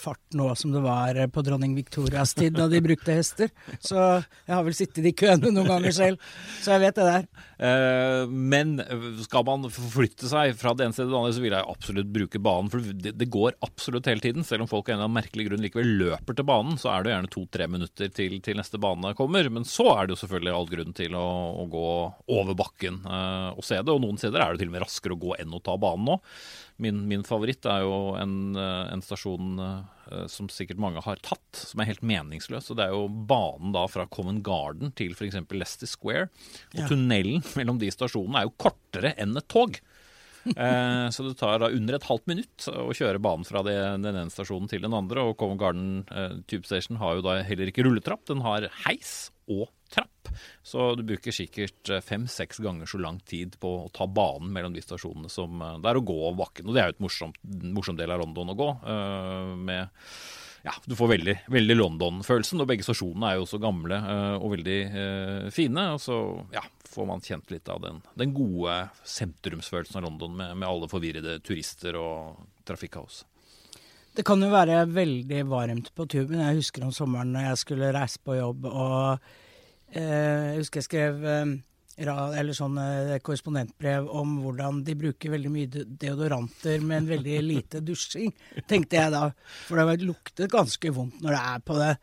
fart 0.00 0.22
nå 0.32 0.46
som 0.56 0.72
det 0.72 0.80
var 0.80 1.18
eh, 1.20 1.28
på 1.28 1.42
dronning 1.44 1.74
Victorias 1.76 2.32
tid 2.32 2.54
da 2.56 2.64
de 2.72 2.80
brukte 2.80 3.12
hester. 3.12 3.50
Så 3.84 3.98
jeg 4.00 4.48
har 4.54 4.64
vel 4.64 4.76
sittet 4.76 5.04
i 5.04 5.12
køene 5.12 5.50
noen 5.52 5.68
ganger 5.68 5.92
selv, 5.92 6.30
så 6.64 6.72
jeg 6.72 6.82
vet 6.86 6.96
det 6.96 7.04
der. 7.10 7.26
Uh, 7.60 8.32
men 8.32 8.78
skal 9.26 9.44
man 9.44 9.68
forflytte 9.68 10.30
seg 10.30 10.56
fra 10.56 10.72
det 10.72 10.86
ene 10.86 10.96
stedet 10.96 11.10
til 11.10 11.12
det 11.12 11.20
andre, 11.20 11.34
så 11.36 11.44
vil 11.44 11.56
jeg 11.58 11.68
absolutt 11.74 12.14
bruke 12.16 12.40
banen. 12.48 12.72
For 12.72 12.88
det, 13.04 13.12
det 13.20 13.28
går 13.36 13.60
absolutt 13.68 14.08
hele 14.08 14.24
tiden. 14.24 14.48
Selv 14.48 14.64
om 14.64 14.72
folk 14.72 14.88
av 14.88 14.94
en 14.94 14.98
eller 15.02 15.10
annen 15.10 15.18
merkelig 15.20 15.48
grunn 15.50 15.64
likevel 15.66 15.94
løper 16.00 16.40
til 16.40 16.48
banen, 16.48 16.80
så 16.80 16.94
er 16.94 17.04
det 17.04 17.12
gjerne 17.12 17.32
to-tre 17.36 17.68
minutter 17.76 18.16
til, 18.16 18.40
til 18.40 18.56
neste 18.56 18.80
bane 18.80 19.12
kommer. 19.20 19.52
Men 19.52 19.68
så 19.68 19.90
er 19.98 20.08
det 20.08 20.16
jo 20.16 20.22
selvfølgelig 20.24 20.56
all 20.56 20.72
grunn 20.72 20.96
til 20.96 21.20
å, 21.20 21.28
å 21.60 21.68
gå 21.76 21.86
over 22.40 22.56
bakken 22.56 23.02
uh, 23.04 23.52
og 23.52 23.68
se 23.68 23.84
det. 23.84 23.92
Og 23.92 24.00
noen 24.00 24.16
steder 24.20 24.40
er 24.40 24.56
det 24.56 24.64
til 24.64 24.72
og 24.72 24.78
med 24.78 24.86
raskere 24.88 25.20
å 25.20 25.24
gå 25.28 25.36
enn 25.44 25.52
å 25.52 25.60
ta 25.60 25.76
banen 25.76 26.14
nå. 26.14 26.20
Min, 26.82 27.02
min 27.10 27.22
favoritt 27.26 27.64
er 27.70 27.84
jo 27.86 28.14
en, 28.20 28.54
eh, 28.58 28.92
en 28.94 29.02
stasjon 29.04 29.54
eh, 29.64 30.26
som 30.30 30.48
sikkert 30.52 30.80
mange 30.82 31.02
har 31.04 31.16
tatt, 31.24 31.42
som 31.70 31.80
er 31.80 31.88
helt 31.92 32.02
meningsløs. 32.04 32.70
Og 32.72 32.78
det 32.78 32.86
er 32.88 32.94
jo 32.96 33.06
banen 33.08 33.72
da 33.76 33.86
fra 33.90 34.06
Common 34.10 34.42
Garden 34.44 34.92
til 34.98 35.14
f.eks. 35.16 35.38
Leicester 35.54 35.86
Square. 35.90 36.28
Og 36.74 36.80
Ja. 36.82 36.88
tunnelen 36.90 37.42
mellom 37.58 37.78
de 37.80 37.90
stasjonene 37.94 38.42
er 38.42 38.48
jo 38.50 38.56
kortere 38.58 39.14
enn 39.18 39.36
et 39.36 39.48
tog. 39.48 39.80
Eh, 40.44 41.06
så 41.08 41.24
det 41.24 41.38
tar 41.40 41.56
da 41.62 41.70
under 41.72 41.94
et 41.96 42.04
halvt 42.04 42.26
minutt 42.28 42.66
å 42.68 42.90
kjøre 42.92 43.16
banen 43.24 43.46
fra 43.48 43.62
det, 43.64 43.78
den 44.04 44.10
ene 44.12 44.28
stasjonen 44.28 44.68
til 44.68 44.82
den 44.84 44.92
andre. 44.92 45.22
Og 45.24 45.38
Covent 45.40 45.56
Garden 45.62 45.86
eh, 46.12 46.34
Tube 46.52 46.68
Station 46.68 46.98
har 47.00 47.14
jo 47.16 47.22
da 47.24 47.38
heller 47.48 47.70
ikke 47.72 47.86
rulletrapp, 47.86 48.26
den 48.28 48.42
har 48.44 48.66
heis 48.84 49.30
og 49.48 49.70
trapp. 49.94 50.30
Så 50.66 50.92
du 50.98 51.04
bruker 51.06 51.34
sikkert 51.34 51.90
eh, 51.92 52.02
fem-seks 52.04 52.62
ganger 52.64 52.90
så 52.90 53.00
lang 53.02 53.20
tid 53.28 53.58
på 53.62 53.74
å 53.84 53.90
ta 53.94 54.08
banen 54.10 54.52
mellom 54.54 54.74
de 54.74 54.82
stasjonene 54.84 55.30
som 55.32 55.62
eh, 55.62 55.76
det 55.82 55.92
er 55.92 56.00
å 56.00 56.06
gå 56.06 56.16
over 56.20 56.40
bakken. 56.44 56.68
Og 56.68 56.76
det 56.76 56.82
er 56.82 56.90
jo 56.90 56.96
et 56.98 57.04
morsomt, 57.04 57.42
morsom 57.76 57.98
del 58.00 58.14
av 58.14 58.24
London 58.24 58.54
å 58.54 58.58
gå. 58.58 58.70
eh, 58.94 59.52
med 59.68 60.08
ja, 60.64 60.72
du 60.88 60.96
får 60.96 61.10
veldig, 61.10 61.34
veldig 61.52 61.74
London-følelsen, 61.76 62.62
og 62.62 62.68
begge 62.70 62.86
stasjonene 62.86 63.28
er 63.28 63.36
jo 63.36 63.42
også 63.44 63.58
gamle 63.60 63.98
eh, 64.00 64.36
og 64.38 64.54
veldig 64.54 64.78
eh, 64.80 65.50
fine. 65.52 65.84
Og 65.92 66.00
så 66.00 66.16
ja, 66.54 66.62
får 66.88 67.08
man 67.10 67.24
kjent 67.24 67.52
litt 67.52 67.68
av 67.68 67.82
den, 67.84 68.00
den 68.16 68.32
gode 68.32 68.78
sentrumsfølelsen 69.04 70.00
av 70.00 70.06
London 70.06 70.32
med, 70.38 70.56
med 70.62 70.68
alle 70.70 70.88
forvirrede 70.88 71.36
turister 71.44 72.00
og 72.00 72.46
trafikkaos. 72.64 73.26
Det 74.16 74.24
kan 74.24 74.40
jo 74.40 74.48
være 74.48 74.86
veldig 74.88 75.42
varmt 75.50 75.92
på 75.92 76.06
tuben. 76.08 76.40
Jeg 76.40 76.62
husker 76.62 76.86
om 76.86 76.94
sommeren 76.96 77.34
når 77.34 77.50
jeg 77.50 77.60
skulle 77.66 77.92
reise 77.92 78.24
på 78.24 78.38
jobb 78.38 78.64
og 78.70 79.32
jeg 79.92 80.58
husker 80.58 80.80
jeg 80.80 80.88
skrev 80.88 81.24
eh, 81.28 81.54
eller 81.94 82.56
sånn 82.56 82.78
eh, 82.80 83.14
korrespondentbrev 83.22 84.08
om 84.10 84.38
hvordan 84.42 84.82
de 84.86 84.96
bruker 84.98 85.30
veldig 85.34 85.52
mye 85.52 85.70
deodoranter 85.70 86.00
deodoranter, 86.04 86.82
men 86.82 87.06
veldig 87.06 87.38
lite 87.44 87.80
dusjing, 87.84 88.32
tenkte 88.66 88.98
jeg 88.98 89.14
da. 89.14 89.28
For 89.68 89.78
det 89.78 90.02
lukter 90.02 90.50
ganske 90.50 90.90
vondt 90.94 91.22
når 91.22 91.36
det 91.36 91.42
er 91.54 91.64
på 91.64 91.78
det. 91.78 91.94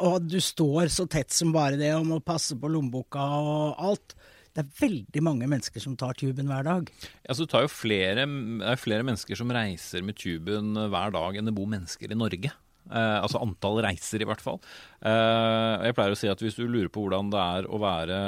Og 0.00 0.22
du 0.24 0.38
står 0.40 0.88
så 0.92 1.04
tett 1.08 1.32
som 1.32 1.52
bare 1.52 1.76
det 1.80 1.92
og 1.96 2.06
må 2.08 2.20
passe 2.24 2.56
på 2.56 2.70
lommeboka 2.72 3.20
og 3.20 3.82
alt. 3.88 4.16
Det 4.56 4.62
er 4.64 4.76
veldig 4.78 5.20
mange 5.20 5.48
mennesker 5.48 5.82
som 5.82 5.98
tar 6.00 6.16
tuben 6.16 6.48
hver 6.48 6.64
dag. 6.64 6.88
Altså, 7.28 7.44
det, 7.44 7.66
flere, 7.68 8.24
det 8.24 8.70
er 8.72 8.80
flere 8.80 9.04
mennesker 9.04 9.36
som 9.36 9.52
reiser 9.52 10.04
med 10.04 10.16
tuben 10.16 10.72
hver 10.76 11.12
dag 11.12 11.36
enn 11.36 11.50
det 11.50 11.56
bor 11.56 11.68
mennesker 11.68 12.12
i 12.12 12.16
Norge. 12.16 12.52
Eh, 12.86 13.18
altså 13.18 13.40
antall 13.42 13.80
reiser, 13.84 14.22
i 14.22 14.28
hvert 14.28 14.42
fall. 14.42 14.60
Eh, 15.00 15.86
jeg 15.88 15.96
pleier 15.96 16.14
å 16.14 16.18
si 16.18 16.30
at 16.30 16.42
hvis 16.42 16.58
du 16.58 16.64
lurer 16.66 16.90
på 16.92 17.02
hvordan 17.02 17.32
det 17.32 17.42
er 17.42 17.66
å 17.66 17.80
være 17.82 18.18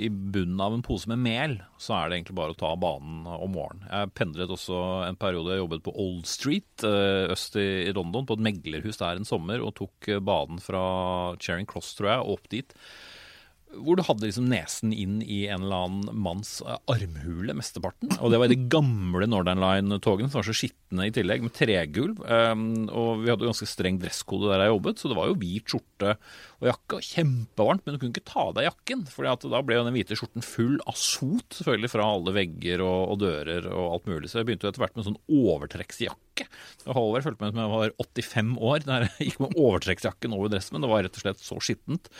i 0.00 0.10
bunnen 0.10 0.60
av 0.64 0.74
en 0.74 0.84
pose 0.84 1.10
med 1.10 1.22
mel, 1.22 1.56
så 1.78 1.98
er 1.98 2.10
det 2.10 2.18
egentlig 2.18 2.38
bare 2.40 2.56
å 2.56 2.58
ta 2.58 2.72
banen 2.80 3.28
om 3.30 3.54
morgenen. 3.54 3.86
Jeg 3.86 4.14
pendlet 4.18 4.54
også 4.54 4.82
en 5.06 5.18
periode, 5.20 5.54
jeg 5.54 5.62
jobbet 5.62 5.86
på 5.86 5.96
Old 6.06 6.28
Street 6.30 6.86
eh, 6.88 7.30
øst 7.34 7.58
i, 7.60 7.68
i 7.86 7.94
London, 7.94 8.26
på 8.26 8.38
et 8.38 8.46
meglerhus 8.50 9.00
der 9.00 9.20
en 9.20 9.28
sommer, 9.28 9.62
og 9.62 9.76
tok 9.78 10.10
banen 10.26 10.62
fra 10.62 10.84
Charing 11.38 11.70
Cross, 11.70 11.94
tror 11.98 12.16
jeg, 12.16 12.30
opp 12.34 12.50
dit 12.52 12.74
hvor 13.82 13.98
du 13.98 14.04
hadde 14.06 14.26
liksom 14.26 14.46
nesen 14.50 14.92
inn 14.94 15.20
i 15.22 15.44
en 15.52 15.64
eller 15.64 15.86
annen 15.86 16.22
manns 16.24 16.56
eh, 16.64 16.78
armhule 16.90 17.56
mesteparten. 17.56 18.12
Og 18.20 18.32
det 18.32 18.40
var 18.40 18.48
i 18.48 18.54
de 18.54 18.68
gamle 18.72 19.28
Northern 19.30 19.62
Line-togene 19.62 20.30
som 20.30 20.40
var 20.40 20.48
så 20.48 20.56
skitne 20.56 21.08
i 21.08 21.14
tillegg, 21.14 21.44
med 21.44 21.54
tregulv. 21.56 22.20
Um, 22.24 22.64
og 22.88 23.24
vi 23.24 23.30
hadde 23.32 23.46
jo 23.46 23.52
ganske 23.52 23.68
streng 23.68 24.00
dresskode 24.02 24.50
der 24.52 24.64
jeg 24.64 24.74
jobbet, 24.74 25.00
så 25.00 25.10
det 25.10 25.18
var 25.18 25.30
jo 25.30 25.38
hvit 25.40 25.74
skjorte 25.74 26.16
og 26.60 26.68
jakke. 26.70 26.98
og 26.98 27.08
Kjempevarmt, 27.10 27.84
men 27.84 27.96
du 27.96 28.02
kunne 28.02 28.14
ikke 28.14 28.32
ta 28.32 28.48
av 28.48 28.56
deg 28.58 28.68
jakken, 28.70 29.06
for 29.10 29.28
da 29.28 29.64
ble 29.64 29.78
jo 29.78 29.86
den 29.86 29.96
hvite 29.96 30.18
skjorten 30.18 30.46
full 30.46 30.76
av 30.88 30.98
sot, 30.98 31.60
selvfølgelig 31.60 31.92
fra 31.94 32.10
alle 32.16 32.36
vegger 32.36 32.84
og, 32.84 33.00
og 33.14 33.24
dører 33.24 33.70
og 33.72 33.98
alt 33.98 34.12
mulig. 34.12 34.30
Så 34.30 34.40
jeg 34.40 34.50
begynte 34.50 34.68
jo 34.68 34.74
etter 34.74 34.84
hvert 34.84 34.96
med 34.96 35.04
en 35.04 35.12
sånn 35.12 35.24
overtrekksjakke. 35.44 36.23
Og 36.42 36.96
Halvard 36.96 37.26
følte 37.26 37.44
meg 37.44 37.52
som 37.52 37.60
jeg 37.62 37.72
var 37.72 37.94
85 38.02 38.54
år 38.70 38.86
da 38.86 38.98
jeg 39.04 39.28
gikk 39.28 39.42
med 39.44 39.54
overtrekksjakken 39.60 40.34
over 40.36 40.50
dressen, 40.52 40.76
men 40.76 40.84
det 40.84 40.90
var 40.90 41.04
rett 41.06 41.20
og 41.20 41.24
slett 41.24 41.44
så 41.44 41.60
skittent 41.62 42.10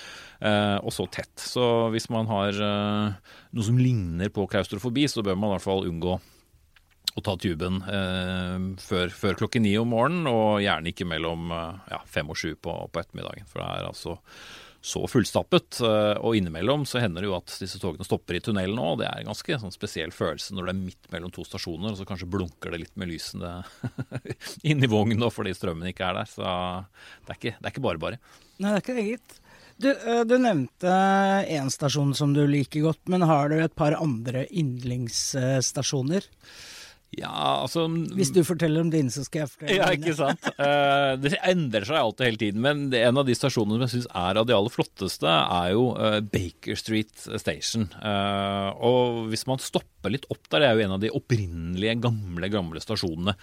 eh, 0.40 0.78
og 0.78 0.94
så 0.94 1.08
tett. 1.12 1.34
Så 1.40 1.64
hvis 1.94 2.08
man 2.12 2.30
har 2.30 2.60
eh, 2.68 3.34
noe 3.54 3.66
som 3.66 3.80
ligner 3.80 4.32
på 4.34 4.46
klaustrofobi, 4.50 5.08
så 5.10 5.24
bør 5.24 5.38
man 5.38 5.52
i 5.52 5.56
hvert 5.56 5.66
fall 5.66 5.88
unngå 5.90 6.18
å 7.14 7.22
ta 7.22 7.36
tuben 7.38 7.78
eh, 7.86 8.68
før, 8.82 9.12
før 9.14 9.40
klokken 9.42 9.66
ni 9.66 9.74
om 9.78 9.92
morgenen, 9.94 10.30
og 10.30 10.62
gjerne 10.64 10.90
ikke 10.94 11.08
mellom 11.08 11.50
ja, 11.52 12.00
fem 12.10 12.30
og 12.30 12.38
sju 12.38 12.54
på, 12.54 12.76
på 12.90 13.02
ettermiddagen. 13.02 13.50
For 13.50 13.62
det 13.62 13.70
er 13.70 13.90
altså 13.90 14.18
så 14.84 15.00
fullstappet. 15.08 15.78
eh, 15.80 16.18
Og 16.20 16.36
innimellom 16.36 16.82
så 16.84 17.00
hender 17.00 17.24
det 17.24 17.30
jo 17.30 17.36
at 17.38 17.54
disse 17.60 17.78
togene 17.80 18.04
stopper 18.04 18.36
i 18.36 18.42
tunnelen 18.44 18.76
òg. 18.80 18.98
Det 19.00 19.06
er 19.08 19.22
en 19.22 19.30
ganske 19.30 19.56
sånn 19.62 19.72
spesiell 19.72 20.12
følelse 20.12 20.52
når 20.56 20.66
det 20.68 20.74
er 20.74 20.80
midt 20.82 21.08
mellom 21.14 21.32
to 21.32 21.44
stasjoner, 21.48 21.94
og 21.94 22.00
så 22.00 22.04
kanskje 22.08 22.28
blunker 22.28 22.74
det 22.74 22.82
litt 22.84 22.96
med 23.00 23.08
lysene 23.08 23.54
inni 24.70 24.90
vognen 24.92 25.24
fordi 25.32 25.54
strømmen 25.56 25.88
ikke 25.88 26.04
er 26.10 26.20
der. 26.20 26.28
Så 26.28 26.44
det 26.44 27.32
er 27.32 27.40
ikke, 27.40 27.54
det 27.56 27.64
er 27.64 27.72
ikke 27.72 27.86
bare 27.88 28.02
bare. 28.04 28.20
Nei, 28.60 28.68
det 28.68 28.76
er 28.76 28.84
ikke 28.84 28.98
det, 29.00 29.06
gitt. 29.14 29.40
Du, 29.80 29.88
eh, 29.90 30.20
du 30.28 30.36
nevnte 30.38 30.92
én 31.50 31.72
stasjon 31.72 32.12
som 32.14 32.36
du 32.36 32.44
liker 32.46 32.84
godt, 32.84 33.00
men 33.10 33.24
har 33.26 33.48
du 33.50 33.56
et 33.64 33.74
par 33.74 33.96
andre 33.98 34.44
yndlingsstasjoner? 34.52 36.28
Ja, 37.20 37.62
altså 37.62 37.84
Hvis 38.16 38.32
du 38.34 38.40
forteller 38.46 38.84
om 38.84 38.90
din, 38.92 39.10
så 39.12 39.24
skal 39.26 39.44
jeg 39.44 39.52
fortelle 39.52 39.78
Ja, 39.78 39.90
ikke 39.94 40.16
sant. 40.18 40.50
Eh, 40.64 41.14
det 41.18 41.34
endrer 41.44 41.84
seg 41.86 41.98
alltid 41.98 42.28
hele 42.28 42.38
tiden, 42.40 42.62
men 42.62 42.84
en 42.94 43.18
av 43.20 43.26
de 43.26 43.34
stasjonene 43.36 43.76
som 43.76 43.82
jeg 43.84 43.92
syns 43.92 44.06
er 44.16 44.38
av 44.38 44.46
de 44.48 44.54
aller 44.54 44.72
flotteste, 44.72 45.28
er 45.28 45.72
jo 45.74 45.88
eh, 45.98 46.20
Baker 46.22 46.78
Street 46.78 47.10
Station. 47.42 47.88
Eh, 47.98 48.68
og 48.86 49.26
hvis 49.32 49.44
man 49.50 49.60
stopper 49.60 50.14
litt 50.14 50.28
opp 50.32 50.46
der, 50.52 50.62
det 50.62 50.68
er 50.68 50.78
jo 50.78 50.84
en 50.86 50.94
av 50.96 51.02
de 51.02 51.10
opprinnelige, 51.16 51.96
gamle, 52.06 52.50
gamle 52.52 52.82
stasjonene. 52.82 53.34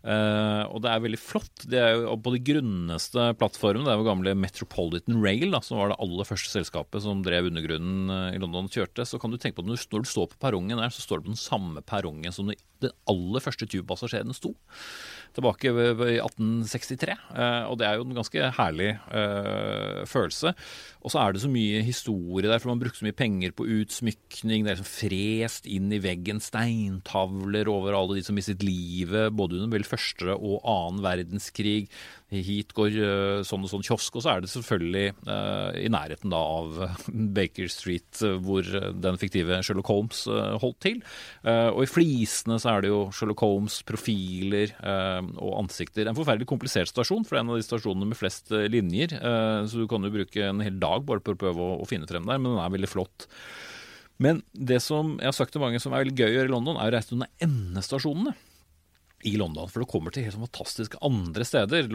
Og 0.00 0.78
det 0.80 0.88
er 0.88 1.02
veldig 1.04 1.20
flott. 1.20 1.64
Det 1.68 1.80
er 1.80 1.98
jo 1.98 2.14
på 2.24 2.32
de 2.32 2.40
grunneste 2.44 3.26
plattformene. 3.40 3.84
Det 3.84 3.92
er 3.92 4.00
jo 4.00 4.06
gamle 4.06 4.36
Metropolitan 4.38 5.20
Rail, 5.20 5.50
da, 5.52 5.60
som 5.64 5.80
var 5.80 5.92
det 5.92 5.98
aller 6.00 6.28
første 6.28 6.52
selskapet 6.54 7.04
som 7.04 7.20
drev 7.24 7.50
undergrunnen 7.50 8.30
i 8.30 8.40
London 8.40 8.70
og 8.70 8.76
kjørte. 8.76 9.04
Så 9.08 9.20
kan 9.20 9.32
du 9.32 9.40
tenke 9.40 9.58
på 9.58 9.66
at 9.66 9.72
når 9.72 9.80
du, 10.06 10.12
står 10.12 10.30
på 10.32 10.40
perrongen 10.40 10.80
der, 10.80 10.92
så 10.92 11.04
står 11.04 11.20
du 11.20 11.28
på 11.28 11.34
den 11.34 11.42
samme 11.42 11.84
perrongen 11.84 12.36
som 12.36 12.48
den 12.48 12.60
den 12.80 12.96
aller 13.20 13.44
første 13.44 13.68
tubepassasjeren 13.68 14.36
sto 14.36 14.54
tilbake 15.36 15.70
ved 15.74 16.00
1863. 16.16 17.14
Eh, 17.14 17.64
og 17.70 17.78
det 17.78 17.86
er 17.86 17.98
jo 17.98 18.06
en 18.06 18.16
ganske 18.16 18.50
herlig 18.56 18.90
eh, 19.14 20.00
følelse. 20.10 20.54
Og 21.00 21.12
så 21.12 21.22
er 21.22 21.32
det 21.32 21.42
så 21.44 21.50
mye 21.52 21.84
historie 21.86 22.48
der, 22.48 22.58
for 22.58 22.72
man 22.72 22.82
brukte 22.82 23.00
så 23.00 23.06
mye 23.06 23.16
penger 23.16 23.54
på 23.56 23.68
utsmykning. 23.78 24.66
Det 24.66 24.72
er 24.72 24.80
liksom 24.80 24.90
frest 24.90 25.68
inn 25.70 25.92
i 25.94 26.02
veggen 26.02 26.42
steintavler 26.42 27.70
over 27.70 27.96
alle 27.96 28.18
de 28.18 28.26
som 28.26 28.38
mistet 28.38 28.64
livet 28.66 29.30
både 29.36 29.60
under 29.60 29.76
vel 29.76 29.86
første 29.86 30.34
og 30.34 30.60
annen 30.64 31.04
verdenskrig. 31.06 31.90
Hit 32.30 32.70
går 32.78 32.94
eh, 32.94 33.40
sånn 33.46 33.64
og 33.66 33.70
sånn 33.72 33.82
kiosk, 33.82 34.14
og 34.14 34.22
så 34.22 34.32
er 34.32 34.44
det 34.44 34.50
selvfølgelig 34.52 35.06
eh, 35.10 35.78
i 35.82 35.90
nærheten 35.90 36.30
da 36.30 36.38
av 36.38 36.76
Baker 37.36 37.70
Street, 37.72 38.20
eh, 38.22 38.36
hvor 38.38 38.66
den 38.66 39.18
fiktive 39.18 39.58
Sherlock 39.66 39.90
Holmes 39.90 40.22
holdt 40.30 40.78
til. 40.84 41.00
Og 41.42 41.80
i 41.82 41.88
flisene 41.90 42.58
så 42.62 42.74
er 42.74 42.84
det 42.84 42.92
jo 42.92 43.00
Sherlock 43.14 43.42
Holmes, 43.42 43.80
profiler 43.86 44.72
og 45.40 45.56
ansikter. 45.58 46.06
En 46.06 46.16
forferdelig 46.16 46.48
komplisert 46.50 46.90
stasjon, 46.90 47.24
for 47.26 47.34
det 47.34 47.40
er 47.40 47.44
en 47.44 47.52
av 47.54 47.58
de 47.60 47.66
stasjonene 47.66 48.10
med 48.10 48.18
flest 48.18 48.52
linjer. 48.72 49.16
så 49.16 49.80
du 49.80 49.86
kan 49.90 50.04
jo 50.04 50.12
bruke 50.14 50.44
en 50.46 50.62
hel 50.64 50.78
dag 50.82 51.04
bare 51.08 51.22
på 51.24 51.34
å 51.34 51.40
prøve 51.40 51.70
å, 51.80 51.88
finne 51.88 52.08
frem 52.10 52.28
der, 52.28 52.38
men 52.38 52.54
den 52.54 52.62
er 52.62 52.74
veldig 52.74 52.90
flott. 52.90 53.26
Men 54.22 54.42
det 54.52 54.82
som 54.84 55.16
jeg 55.18 55.30
har 55.30 55.36
sagt 55.36 55.54
til 55.56 55.64
mange 55.64 55.80
som 55.82 55.94
er 55.94 56.04
veldig 56.04 56.18
gøy 56.18 56.28
å 56.28 56.36
gjøre 56.36 56.52
i 56.52 56.54
London, 56.54 56.78
er 56.78 56.92
å 56.92 56.96
reise 56.98 57.16
av 57.16 57.26
endestasjonene 57.46 58.36
i 59.26 59.34
London, 59.36 59.68
for 59.68 59.82
du 59.82 59.88
kommer 59.90 60.14
til 60.14 60.24
helt 60.24 60.38
fantastiske 60.38 60.98
andre 61.04 61.44
steder. 61.44 61.88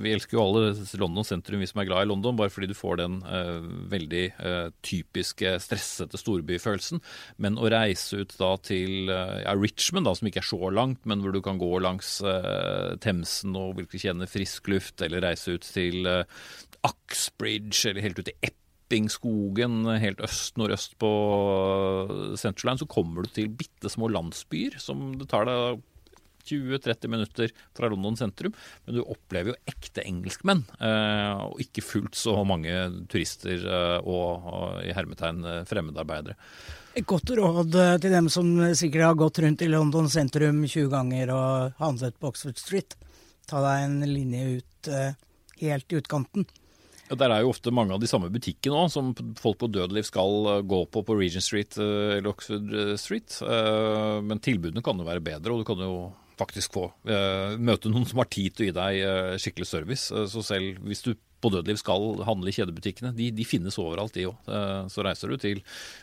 Vi 0.00 0.12
elsker 0.14 0.38
jo 0.38 0.44
alle 0.44 0.70
London 1.00 1.26
sentrum, 1.26 1.60
vi 1.60 1.68
som 1.68 1.82
er 1.82 1.88
glad 1.90 2.06
i 2.06 2.08
London, 2.08 2.38
bare 2.38 2.52
fordi 2.52 2.70
du 2.70 2.76
får 2.76 3.00
den 3.02 3.18
uh, 3.26 3.66
veldig 3.92 4.22
uh, 4.38 4.68
typiske 4.86 5.52
stressete 5.60 6.20
storbyfølelsen. 6.20 7.02
Men 7.44 7.58
å 7.60 7.68
reise 7.72 8.22
ut 8.22 8.32
da 8.40 8.54
til 8.64 9.12
uh, 9.12 9.42
ja, 9.42 9.52
Richmond, 9.58 10.08
da, 10.08 10.14
som 10.16 10.30
ikke 10.30 10.40
er 10.40 10.48
så 10.48 10.70
langt, 10.72 11.04
men 11.10 11.20
hvor 11.20 11.36
du 11.36 11.42
kan 11.44 11.60
gå 11.60 11.68
langs 11.84 12.18
Themsen 13.04 13.54
og 13.58 13.76
virkelig 13.78 14.06
kjenne 14.06 14.28
frisk 14.30 14.70
luft, 14.72 15.04
eller 15.04 15.24
reise 15.24 15.58
ut 15.58 15.66
til 15.66 16.08
Uxbridge, 16.86 17.84
eller 17.90 18.04
helt 18.04 18.20
ut 18.20 18.32
i 18.32 18.36
Eppingskogen, 18.48 19.84
helt 20.00 20.24
øst-nordøst 20.24 20.96
på 21.00 21.12
Central 22.40 22.72
Line, 22.72 22.82
så 22.82 22.88
kommer 22.90 23.26
du 23.26 23.32
til 23.36 23.52
bitte 23.52 23.92
små 23.92 24.08
landsbyer 24.12 24.80
som 24.82 25.10
det 25.20 25.28
tar 25.30 25.48
deg 25.48 25.84
20-30 26.50 27.12
minutter 27.12 27.54
fra 27.76 27.90
London 27.90 28.18
sentrum, 28.18 28.54
men 28.84 28.98
du 28.98 29.02
opplever 29.04 29.52
jo 29.52 29.58
ekte 29.70 30.04
engelskmenn, 30.06 30.62
eh, 30.80 31.40
og 31.46 31.62
ikke 31.62 31.84
fullt 31.84 32.18
så 32.18 32.36
mange 32.46 32.74
turister 33.10 33.64
eh, 33.64 33.98
og, 34.04 34.80
i 34.84 34.94
hermetegn 34.96 35.42
eh, 35.46 35.64
fremmedarbeidere. 35.68 36.36
Et 36.98 37.06
godt 37.06 37.30
råd 37.38 37.76
til 38.02 38.12
dem 38.12 38.26
som 38.32 38.48
sikkert 38.74 39.06
har 39.06 39.18
gått 39.18 39.38
rundt 39.44 39.62
i 39.62 39.70
London 39.70 40.08
sentrum 40.10 40.64
20 40.66 40.88
ganger 40.90 41.30
og 41.30 41.76
handlet 41.78 42.16
på 42.18 42.32
Oxford 42.32 42.58
Street. 42.58 42.96
Ta 43.46 43.62
deg 43.62 43.84
en 43.84 44.00
linje 44.10 44.56
ut 44.58 44.90
helt 45.60 45.94
i 45.94 46.00
utkanten. 46.00 46.48
Ja, 47.06 47.14
Der 47.14 47.30
er 47.30 47.44
jo 47.44 47.52
ofte 47.54 47.70
mange 47.74 47.94
av 47.94 48.02
de 48.02 48.10
samme 48.10 48.30
butikkene 48.30 48.82
òg, 48.84 48.90
som 48.90 49.12
folk 49.38 49.60
på 49.62 49.70
dødeliv 49.70 50.06
skal 50.06 50.64
gå 50.66 50.80
på 50.90 51.04
på 51.06 51.16
Regent 51.18 51.46
Street 51.46 51.78
eller 51.78 52.30
Oxford 52.30 52.74
Street. 52.98 53.38
Men 54.26 54.42
tilbudene 54.42 54.82
kan 54.82 54.98
jo 54.98 55.06
være 55.06 55.22
bedre, 55.22 55.54
og 55.54 55.62
du 55.62 55.70
kan 55.70 55.86
jo 55.86 55.94
faktisk 56.40 56.74
få 56.76 56.86
eh, 57.06 57.56
møte 57.60 57.92
noen 57.92 58.06
som 58.08 58.20
har 58.22 58.30
tid 58.32 58.56
til 58.56 58.66
å 58.66 58.68
gi 58.70 58.76
deg 58.80 59.00
eh, 59.06 59.36
skikkelig 59.40 59.68
service. 59.68 60.08
Eh, 60.10 60.26
Så 60.32 60.42
selv 60.46 60.80
hvis 60.88 61.04
du 61.06 61.12
på 61.40 61.48
dødeliv 61.54 61.78
skal 61.80 62.18
handle 62.28 62.52
i 62.52 62.56
kjedebutikkene, 62.56 63.14
de, 63.16 63.30
de 63.32 63.46
finnes 63.48 63.78
overalt, 63.80 64.12
de 64.12 64.26
òg. 64.28 64.50
Så 64.92 65.00
reiser 65.06 65.30
du 65.32 65.38
til 65.40 65.62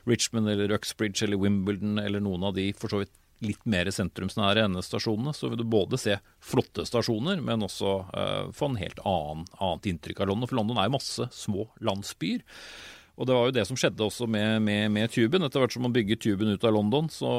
Richmond 0.10 0.50
eller 0.50 0.74
Uxbridge 0.74 1.28
eller 1.28 1.38
Wimbledon 1.38 2.00
eller 2.02 2.24
noen 2.26 2.48
av 2.48 2.56
de 2.58 2.72
for 2.74 2.90
så 2.90 3.04
vidt 3.04 3.14
litt 3.46 3.62
mer 3.70 3.86
sentrumsnære 3.94 4.64
endestasjonene, 4.66 5.36
så 5.38 5.52
vil 5.52 5.62
du 5.62 5.68
både 5.70 6.00
se 6.02 6.16
flotte 6.42 6.88
stasjoner, 6.90 7.38
men 7.46 7.68
også 7.68 7.92
få 8.58 8.72
en 8.72 8.80
helt 8.82 8.98
annen, 9.06 9.46
annet 9.62 9.92
inntrykk 9.92 10.24
av 10.26 10.32
London. 10.32 10.50
For 10.50 10.58
London 10.58 10.82
er 10.82 10.90
jo 10.90 10.96
masse 10.98 11.30
små 11.38 11.68
landsbyer. 11.86 12.42
Og 13.18 13.26
det 13.26 13.34
var 13.34 13.48
jo 13.50 13.54
det 13.56 13.64
som 13.66 13.78
skjedde 13.80 14.06
også 14.06 14.28
med, 14.30 14.62
med, 14.62 14.92
med 14.94 15.10
tuben. 15.10 15.42
Etter 15.42 15.64
hvert 15.64 15.74
som 15.74 15.82
man 15.88 15.94
bygget 15.96 16.22
tuben 16.22 16.52
ut 16.54 16.66
av 16.68 16.76
London, 16.76 17.08
så 17.10 17.30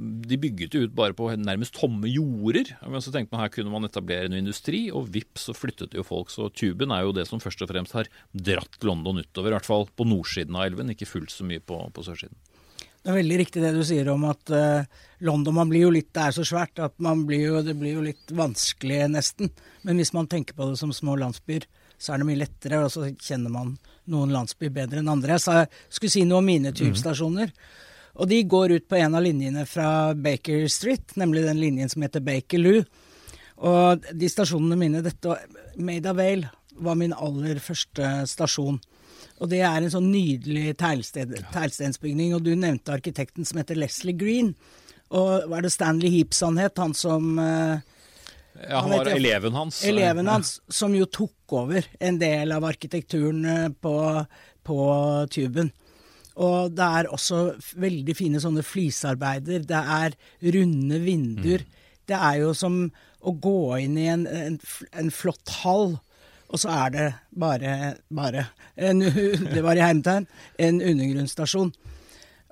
de 0.00 0.38
bygget 0.40 0.76
jo 0.76 0.86
ut 0.86 0.94
bare 0.96 1.12
på 1.16 1.28
nærmest 1.36 1.76
tomme 1.76 2.08
jorder. 2.08 2.72
Men 2.88 3.04
så 3.04 3.12
tenkte 3.12 3.36
man 3.36 3.44
her 3.44 3.52
kunne 3.52 3.72
man 3.72 3.84
etablere 3.84 4.30
noe 4.32 4.40
industri, 4.40 4.86
og 4.88 5.10
vips 5.12 5.50
så 5.50 5.56
flyttet 5.56 5.96
jo 5.98 6.06
folk. 6.08 6.32
Så 6.32 6.48
tuben 6.56 6.94
er 6.96 7.04
jo 7.04 7.12
det 7.16 7.26
som 7.28 7.42
først 7.42 7.60
og 7.66 7.68
fremst 7.68 7.98
har 7.98 8.08
dratt 8.32 8.80
London 8.86 9.20
utover, 9.20 9.52
i 9.52 9.58
hvert 9.58 9.68
fall 9.68 9.84
på 9.92 10.08
nordsiden 10.08 10.56
av 10.56 10.70
elven, 10.70 10.94
ikke 10.94 11.10
fullt 11.10 11.36
så 11.36 11.44
mye 11.44 11.60
på, 11.60 11.82
på 11.92 12.06
sørsiden. 12.08 12.40
Det 13.00 13.12
er 13.12 13.16
veldig 13.16 13.36
riktig 13.40 13.62
det 13.64 13.72
du 13.72 13.80
sier 13.84 14.08
om 14.12 14.26
at 14.28 14.50
eh, 14.52 14.88
London 15.24 15.56
man 15.56 15.70
blir 15.70 15.86
jo 15.86 15.92
litt, 15.94 16.10
Det 16.12 16.26
er 16.26 16.34
så 16.36 16.44
svært 16.44 16.80
at 16.84 16.96
blir 17.00 17.46
jo, 17.46 17.62
det 17.64 17.76
blir 17.80 17.96
jo 17.96 18.08
litt 18.08 18.32
vanskelig, 18.32 19.04
nesten. 19.12 19.52
Men 19.84 20.00
hvis 20.00 20.12
man 20.16 20.28
tenker 20.28 20.56
på 20.56 20.68
det 20.68 20.80
som 20.80 20.92
små 20.92 21.16
landsbyer, 21.20 21.68
så 22.00 22.12
er 22.12 22.20
det 22.20 22.28
mye 22.28 22.40
lettere, 22.40 22.80
og 22.84 22.92
så 22.92 23.08
kjenner 23.20 23.52
man 23.52 23.74
noen 24.10 24.32
landsbyer 24.34 24.72
bedre 24.74 25.02
enn 25.02 25.10
andre. 25.12 25.36
Jeg 25.36 25.44
sa, 25.44 25.64
skulle 25.92 26.12
si 26.12 26.24
noe 26.28 26.40
om 26.40 26.48
mine 26.48 26.72
tubestasjoner. 26.76 27.52
Og 28.20 28.28
de 28.30 28.40
går 28.42 28.74
ut 28.76 28.88
på 28.90 28.98
en 28.98 29.14
av 29.16 29.24
linjene 29.24 29.64
fra 29.68 30.12
Baker 30.14 30.66
Street, 30.72 31.14
nemlig 31.20 31.44
den 31.46 31.60
linjen 31.62 31.92
som 31.92 32.02
heter 32.04 32.24
Bakerloo. 32.24 32.82
Og 33.60 34.08
de 34.16 34.30
stasjonene 34.32 34.78
mine 34.80 35.02
dette 35.04 35.36
Made 35.76 36.10
of 36.10 36.18
Vale 36.18 36.50
var 36.80 36.96
min 36.96 37.14
aller 37.14 37.60
første 37.62 38.08
stasjon. 38.28 38.80
Og 39.40 39.48
det 39.52 39.62
er 39.64 39.80
en 39.80 39.92
sånn 39.92 40.10
nydelig 40.12 40.74
teglsted, 40.80 41.32
teglstensbygning. 41.52 42.34
Og 42.36 42.44
du 42.44 42.52
nevnte 42.56 42.96
arkitekten 42.96 43.48
som 43.48 43.60
heter 43.60 43.78
Leslie 43.78 44.16
Green. 44.16 44.54
Og 45.16 45.48
hva 45.48 45.58
er 45.58 45.66
det 45.66 45.72
Stanley 45.74 46.12
Heaps 46.12 46.42
han 46.44 46.60
het? 46.60 46.80
Han 46.80 46.92
som 46.96 47.38
eh, 47.40 47.80
Ja, 48.54 48.80
Han 48.80 48.90
han 48.90 48.98
var 48.98 49.10
eleven 49.14 49.56
hans. 49.56 49.84
Eleven 49.84 50.28
hans, 50.28 50.56
som 50.68 50.94
jo 50.94 51.06
tok 51.06 51.54
over 51.56 51.86
en 52.00 52.18
del 52.20 52.52
av 52.52 52.66
arkitekturen 52.68 53.44
eh, 53.44 53.68
på, 53.72 53.94
på 54.66 54.80
tuben. 55.32 55.70
Og 56.40 56.72
det 56.72 56.86
er 57.00 57.10
også 57.12 57.40
veldig 57.80 58.16
fine 58.16 58.40
sånne 58.42 58.64
flisarbeider. 58.64 59.64
Det 59.68 59.80
er 59.80 60.16
runde 60.56 61.00
vinduer. 61.02 61.64
Det 62.08 62.16
er 62.16 62.40
jo 62.42 62.52
som 62.56 62.82
å 63.20 63.34
gå 63.36 63.80
inn 63.84 63.98
i 64.00 64.06
en, 64.08 64.24
en, 64.26 64.56
en 64.96 65.10
flott 65.12 65.52
hall, 65.60 65.98
og 66.50 66.58
så 66.58 66.72
er 66.72 66.94
det 66.94 67.08
bare, 67.30 67.74
bare 68.10 68.48
en, 68.74 69.04
Det 69.54 69.62
var 69.62 69.78
i 69.78 69.84
hermetegn. 69.84 70.26
En 70.58 70.80
undergrunnsstasjon. 70.80 71.72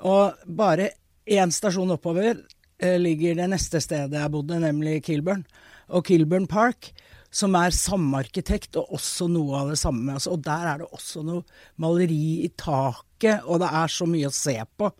Og 0.07 0.45
bare 0.47 0.93
én 1.28 1.50
stasjon 1.52 1.97
oppover 1.97 2.37
eh, 2.78 2.99
ligger 3.00 3.40
det 3.40 3.49
neste 3.50 3.81
stedet 3.83 4.21
jeg 4.21 4.33
bodde, 4.33 4.61
nemlig 4.62 5.00
Kilburn. 5.07 5.43
Og 5.88 6.04
Kilburn 6.09 6.49
Park, 6.50 6.92
som 7.30 7.57
er 7.59 7.75
samme 7.76 8.21
arkitekt 8.23 8.76
og 8.80 8.95
også 8.99 9.28
noe 9.30 9.62
av 9.62 9.73
det 9.73 9.78
samme. 9.80 10.14
Altså, 10.16 10.35
og 10.37 10.45
der 10.45 10.68
er 10.73 10.83
det 10.83 10.90
også 10.92 11.25
noe 11.26 11.45
maleri 11.80 12.45
i 12.47 12.50
taket, 12.57 13.45
og 13.45 13.62
det 13.62 13.73
er 13.80 13.92
så 13.92 14.09
mye 14.09 14.30
å 14.30 14.35
se 14.35 14.57
på 14.80 14.92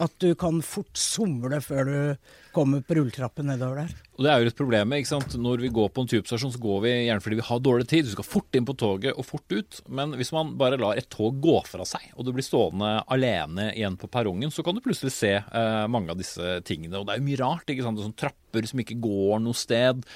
at 0.00 0.14
du 0.22 0.32
kan 0.38 0.60
fort 0.64 0.98
somle 0.98 1.60
før 1.62 1.88
du 1.88 2.30
kommer 2.54 2.82
på 2.86 2.96
rulletrappen 2.98 3.48
nedover 3.50 3.82
der. 3.82 3.94
Og 4.14 4.22
Det 4.24 4.30
er 4.30 4.40
jo 4.42 4.50
et 4.50 4.58
problem. 4.58 4.92
ikke 4.94 5.10
sant? 5.10 5.34
Når 5.34 5.62
vi 5.64 5.70
går 5.74 5.88
på 5.90 6.04
en 6.04 6.10
tubestasjon, 6.10 6.52
så 6.54 6.60
går 6.62 6.80
vi 6.84 6.92
gjerne 7.06 7.24
fordi 7.24 7.38
vi 7.40 7.46
har 7.48 7.60
dårlig 7.60 7.88
tid. 7.90 8.06
Du 8.06 8.14
skal 8.14 8.28
fort 8.28 8.54
inn 8.54 8.66
på 8.68 8.76
toget 8.78 9.18
og 9.18 9.26
fort 9.26 9.50
ut. 9.50 9.80
Men 9.88 10.14
hvis 10.18 10.32
man 10.34 10.54
bare 10.60 10.78
lar 10.78 10.98
et 10.98 11.10
tog 11.10 11.40
gå 11.42 11.56
fra 11.66 11.86
seg, 11.88 12.12
og 12.14 12.24
du 12.26 12.32
blir 12.32 12.46
stående 12.46 12.96
alene 13.10 13.72
igjen 13.74 13.98
på 13.98 14.10
perrongen, 14.10 14.54
så 14.54 14.62
kan 14.62 14.74
du 14.74 14.82
plutselig 14.84 15.14
se 15.16 15.34
eh, 15.42 15.84
mange 15.90 16.14
av 16.14 16.18
disse 16.20 16.60
tingene. 16.66 17.00
Og 17.00 17.06
det 17.06 17.16
er 17.16 17.22
jo 17.22 17.28
mye 17.30 17.42
rart. 17.42 17.66
ikke 17.66 17.86
sant? 17.86 17.98
Det 17.98 18.04
er 18.04 18.10
sånn 18.10 18.22
trapper 18.26 18.70
som 18.70 18.84
ikke 18.84 19.00
går 19.02 19.42
noe 19.42 19.58
sted. 19.58 20.06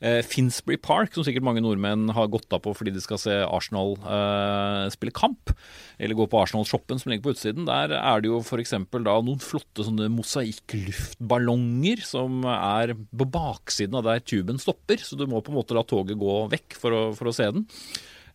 Eh, 0.00 0.22
Finsbury 0.24 0.78
Park, 0.80 1.12
som 1.12 1.26
sikkert 1.26 1.44
mange 1.44 1.60
nordmenn 1.60 2.08
har 2.16 2.30
gått 2.32 2.48
av 2.56 2.62
på 2.64 2.72
fordi 2.76 2.92
de 2.94 3.00
skal 3.04 3.18
se 3.20 3.34
Arsenal 3.44 3.98
eh, 4.00 4.86
spille 4.94 5.12
kamp, 5.12 5.52
eller 6.00 6.16
gå 6.16 6.24
på 6.32 6.40
Arsenal-shoppen 6.40 6.96
som 7.02 7.12
ligger 7.12 7.26
på 7.26 7.34
utsiden, 7.36 7.66
der 7.68 7.92
er 7.98 8.22
det 8.22 8.30
jo 8.30 8.38
f.eks. 8.40 8.72
da 8.96 9.16
noen 9.20 9.42
flotte 9.44 9.84
sånne 9.84 10.08
mosaikkluftballonger 10.14 12.00
som 12.08 12.40
er 12.48 12.94
på 12.96 13.26
baksiden 13.28 13.98
av 14.00 14.08
der 14.08 14.24
tuben 14.24 14.56
stopper, 14.62 14.96
så 15.04 15.20
du 15.20 15.26
må 15.28 15.44
på 15.44 15.52
en 15.52 15.60
måte 15.60 15.76
la 15.76 15.84
toget 15.84 16.16
gå 16.20 16.48
vekk 16.56 16.80
for 16.80 16.90
å, 16.96 17.12
for 17.18 17.28
å 17.28 17.36
se 17.36 17.46
den. 17.52 17.68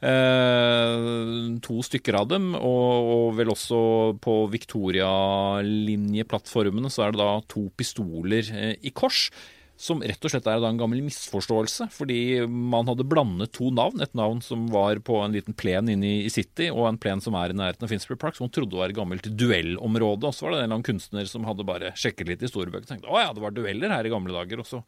Eh, 0.06 1.58
to 1.66 1.82
stykker 1.88 2.14
av 2.20 2.28
dem, 2.30 2.54
og, 2.60 3.10
og 3.16 3.34
vel 3.40 3.50
også 3.56 3.80
på 4.22 4.34
Victoria-linjeplattformene 4.54 6.90
så 6.94 7.08
er 7.08 7.12
det 7.16 7.24
da 7.24 7.42
to 7.50 7.64
pistoler 7.74 8.46
eh, 8.54 8.76
i 8.86 8.94
kors. 8.94 9.32
Som 9.76 10.00
rett 10.00 10.24
og 10.24 10.32
slett 10.32 10.46
er 10.48 10.64
en 10.64 10.78
gammel 10.80 11.02
misforståelse, 11.04 11.90
fordi 11.92 12.46
man 12.48 12.88
hadde 12.88 13.04
blandet 13.12 13.52
to 13.58 13.68
navn. 13.76 14.00
Et 14.04 14.14
navn 14.16 14.40
som 14.44 14.70
var 14.72 15.02
på 15.04 15.20
en 15.20 15.36
liten 15.36 15.58
plen 15.58 15.92
inne 15.92 16.14
i 16.24 16.32
City, 16.32 16.70
og 16.72 16.88
en 16.88 17.00
plen 17.02 17.24
som 17.24 17.36
er 17.36 17.52
i 17.52 17.58
nærheten 17.58 17.84
av 17.84 17.92
Finsbury 17.92 18.20
Park, 18.22 18.38
som 18.38 18.48
man 18.48 18.56
trodde 18.56 18.80
var 18.80 18.94
et 18.94 18.98
gammelt 18.98 19.28
duellområde. 19.28 20.32
Og 20.32 20.38
så 20.38 20.48
var 20.48 20.56
det 20.56 20.62
en 20.62 20.64
eller 20.64 20.78
annen 20.78 20.88
kunstner 20.88 21.28
som 21.28 21.48
hadde 21.50 21.68
bare 21.68 21.92
sjekket 22.00 22.32
litt 22.32 22.48
historiebøker 22.48 22.88
og 22.88 22.94
tenkte 22.94 23.12
å 23.12 23.20
ja, 23.20 23.36
det 23.36 23.44
var 23.44 23.56
dueller 23.56 23.92
her 23.98 24.08
i 24.08 24.16
gamle 24.16 24.36
dager. 24.38 24.64
Og 24.64 24.70
så 24.70 24.84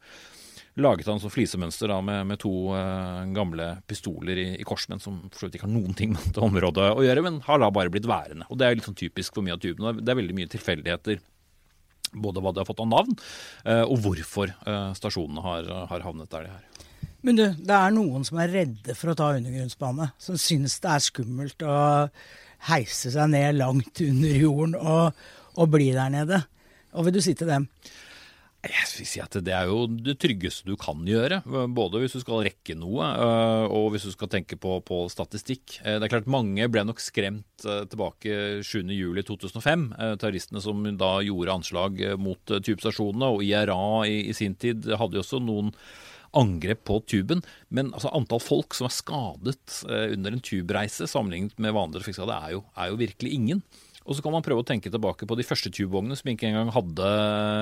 laget 0.80 1.10
han 1.10 1.20
så 1.20 1.28
flisemønster 1.32 1.90
da 1.92 2.00
med, 2.04 2.24
med 2.30 2.40
to 2.40 2.52
uh, 2.72 3.26
gamle 3.36 3.70
pistoler 3.90 4.40
i, 4.40 4.48
i 4.56 4.66
kors, 4.66 4.88
men 4.88 5.02
som 5.04 5.24
for 5.28 5.42
så 5.42 5.48
vidt 5.48 5.58
ikke 5.58 5.68
har 5.68 5.74
noen 5.74 5.96
ting 5.98 6.14
med 6.16 6.32
det 6.32 6.44
området 6.48 6.92
å 6.94 7.04
gjøre, 7.04 7.24
men 7.28 7.42
har 7.44 7.60
da 7.60 7.68
bare 7.74 7.92
blitt 7.92 8.08
værende. 8.08 8.48
Og 8.48 8.56
det 8.56 8.68
er 8.68 8.78
litt 8.78 8.88
sånn 8.88 8.98
typisk 8.98 9.36
for 9.36 9.44
mye 9.44 9.58
av 9.58 9.64
tuben. 9.64 10.00
Det 10.00 10.14
er 10.14 10.20
veldig 10.22 10.38
mye 10.38 10.52
tilfeldigheter. 10.56 11.20
Både 12.12 12.42
hva 12.42 12.52
de 12.54 12.62
har 12.62 12.68
fått 12.68 12.82
av 12.84 12.90
navn, 12.90 13.16
eh, 13.64 13.84
og 13.84 14.00
hvorfor 14.04 14.52
eh, 14.52 14.90
stasjonene 14.96 15.44
har, 15.44 15.70
har 15.90 16.04
havnet 16.06 16.30
der 16.32 16.48
de 16.48 16.56
er. 16.56 16.84
Men 17.26 17.38
du, 17.38 17.44
det 17.58 17.74
er 17.74 17.94
noen 17.94 18.24
som 18.26 18.38
er 18.40 18.52
redde 18.52 18.94
for 18.96 19.12
å 19.12 19.16
ta 19.18 19.32
undergrunnsbane. 19.36 20.12
Som 20.22 20.38
syns 20.40 20.78
det 20.82 20.92
er 20.94 21.04
skummelt 21.04 21.64
å 21.66 21.78
heise 22.68 23.12
seg 23.14 23.32
ned 23.32 23.58
langt 23.58 24.02
under 24.04 24.38
jorden 24.42 24.76
og, 24.78 25.24
og 25.58 25.72
bli 25.72 25.90
der 25.96 26.12
nede. 26.14 26.42
Hva 26.92 27.04
vil 27.06 27.18
du 27.18 27.22
si 27.22 27.34
til 27.38 27.50
dem? 27.50 27.66
Jeg 28.58 28.88
vil 28.90 29.06
si 29.06 29.20
at 29.22 29.36
Det 29.46 29.52
er 29.54 29.68
jo 29.70 29.84
det 29.86 30.16
tryggeste 30.18 30.66
du 30.66 30.74
kan 30.80 31.04
gjøre, 31.06 31.44
både 31.46 32.00
hvis 32.02 32.16
du 32.16 32.22
skal 32.24 32.42
rekke 32.48 32.74
noe 32.74 33.06
øh, 33.06 33.66
og 33.70 33.92
hvis 33.94 34.08
du 34.08 34.10
skal 34.10 34.30
tenke 34.32 34.58
på, 34.58 34.80
på 34.82 35.04
statistikk. 35.12 35.78
Eh, 35.84 36.00
det 36.00 36.08
er 36.08 36.12
klart 36.16 36.30
Mange 36.30 36.66
ble 36.66 36.82
nok 36.88 36.98
skremt 36.98 37.62
øh, 37.62 37.84
tilbake 37.86 38.58
7.7.2005. 38.66 39.86
Eh, 39.94 40.16
terroristene 40.18 40.64
som 40.64 40.82
da 40.98 41.12
gjorde 41.22 41.54
anslag 41.54 42.02
mot 42.18 42.42
tubestasjonene. 42.50 43.30
Og 43.30 43.46
IRA 43.46 43.78
i, 44.10 44.20
i 44.32 44.34
sin 44.34 44.58
tid 44.58 44.90
hadde 44.90 45.20
jo 45.20 45.22
også 45.22 45.38
noen 45.38 45.70
angrep 46.36 46.82
på 46.90 46.98
tuben. 47.06 47.44
Men 47.70 47.92
altså, 47.94 48.10
antall 48.10 48.42
folk 48.42 48.74
som 48.74 48.90
er 48.90 48.96
skadet 48.98 49.84
under 49.86 50.34
en 50.34 50.42
tubereise 50.44 51.06
sammenlignet 51.08 51.54
med 51.62 51.78
vanlige 51.78 52.02
trafikkskade, 52.02 52.42
er, 52.42 52.58
er 52.74 52.90
jo 52.90 52.98
virkelig 53.06 53.38
ingen. 53.38 53.62
Og 54.08 54.16
så 54.16 54.24
kan 54.24 54.32
man 54.32 54.44
prøve 54.44 54.62
å 54.62 54.66
tenke 54.66 54.90
tilbake 54.92 55.28
på 55.28 55.36
de 55.36 55.44
første 55.44 55.70
tubevognene 55.74 56.16
som 56.16 56.30
ikke 56.32 56.48
engang 56.48 56.70
hadde 56.72 57.08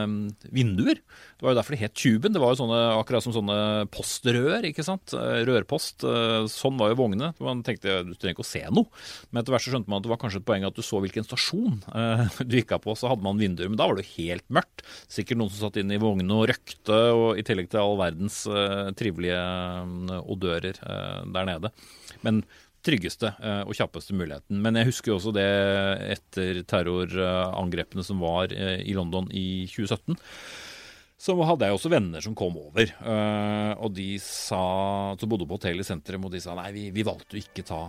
um, 0.06 0.14
vinduer. 0.54 1.00
Det 1.36 1.44
var 1.44 1.52
jo 1.52 1.58
derfor 1.58 1.74
det 1.74 1.80
het 1.82 1.96
Tuben. 1.98 2.34
Det 2.34 2.42
var 2.42 2.52
jo 2.54 2.60
sånne, 2.60 2.78
akkurat 3.00 3.24
som 3.24 3.34
sånne 3.34 3.58
postrør, 3.92 4.66
ikke 4.68 4.84
sant. 4.86 5.14
Eh, 5.16 5.42
rørpost. 5.48 6.04
Eh, 6.06 6.46
sånn 6.52 6.78
var 6.78 6.92
jo 6.92 6.98
vognene. 7.00 7.32
Man 7.42 7.64
tenkte 7.66 7.98
du 8.06 8.12
trenger 8.14 8.36
ikke 8.36 8.44
å 8.44 8.48
se 8.48 8.62
noe. 8.70 8.86
Men 9.30 9.42
etter 9.42 9.56
hvert 9.56 9.66
så 9.66 9.72
skjønte 9.74 9.90
man 9.90 9.98
at 9.98 10.06
det 10.06 10.12
var 10.12 10.20
kanskje 10.22 10.42
et 10.42 10.48
poeng 10.48 10.66
at 10.68 10.76
du 10.76 10.84
så 10.86 11.00
hvilken 11.02 11.26
stasjon 11.26 11.80
uh, 11.90 12.24
du 12.46 12.58
gikk 12.60 12.76
av 12.76 12.84
på. 12.84 12.94
Så 12.98 13.10
hadde 13.10 13.26
man 13.26 13.40
vinduer, 13.42 13.72
men 13.72 13.80
da 13.80 13.88
var 13.88 13.98
det 13.98 14.06
jo 14.06 14.22
helt 14.22 14.46
mørkt. 14.54 14.84
Sikkert 15.12 15.42
noen 15.42 15.50
som 15.50 15.66
satt 15.66 15.80
inne 15.82 15.98
i 15.98 16.02
vognene 16.02 16.38
og 16.38 16.46
røkte, 16.52 17.00
og 17.16 17.40
i 17.40 17.46
tillegg 17.46 17.72
til 17.72 17.82
all 17.82 17.98
verdens 17.98 18.42
trivelige 18.96 19.40
uh, 19.40 20.20
odører 20.30 20.78
der 21.34 21.48
nede. 21.48 21.72
Men 22.22 22.44
tryggeste 22.86 23.32
eh, 23.40 23.62
og 23.66 23.76
kjappeste 23.76 24.16
muligheten. 24.16 24.60
Men 24.62 24.78
jeg 24.78 24.90
husker 24.90 25.12
jo 25.12 25.18
også 25.18 25.34
det 25.36 25.48
etter 26.16 26.62
terrorangrepene 26.68 28.04
som 28.06 28.22
var 28.22 28.54
eh, 28.54 28.80
i 28.86 28.94
London 28.96 29.28
i 29.34 29.66
2017. 29.70 30.16
Så 31.16 31.32
hadde 31.48 31.68
jeg 31.68 31.76
også 31.78 31.90
venner 31.92 32.24
som 32.24 32.36
kom 32.36 32.58
over. 32.60 32.90
Eh, 32.90 33.72
og 33.80 33.94
de 33.96 34.10
sa, 34.22 34.62
som 35.16 35.30
bodde 35.30 35.48
på 35.48 35.58
hotell 35.58 35.80
i 35.80 35.86
sentrum, 35.86 36.28
og 36.28 36.34
de 36.34 36.42
sa 36.44 36.56
nei, 36.58 36.68
vi, 36.76 36.88
vi 36.94 37.06
valgte 37.06 37.38
å 37.38 37.40
ikke 37.40 37.64
ta, 37.66 37.80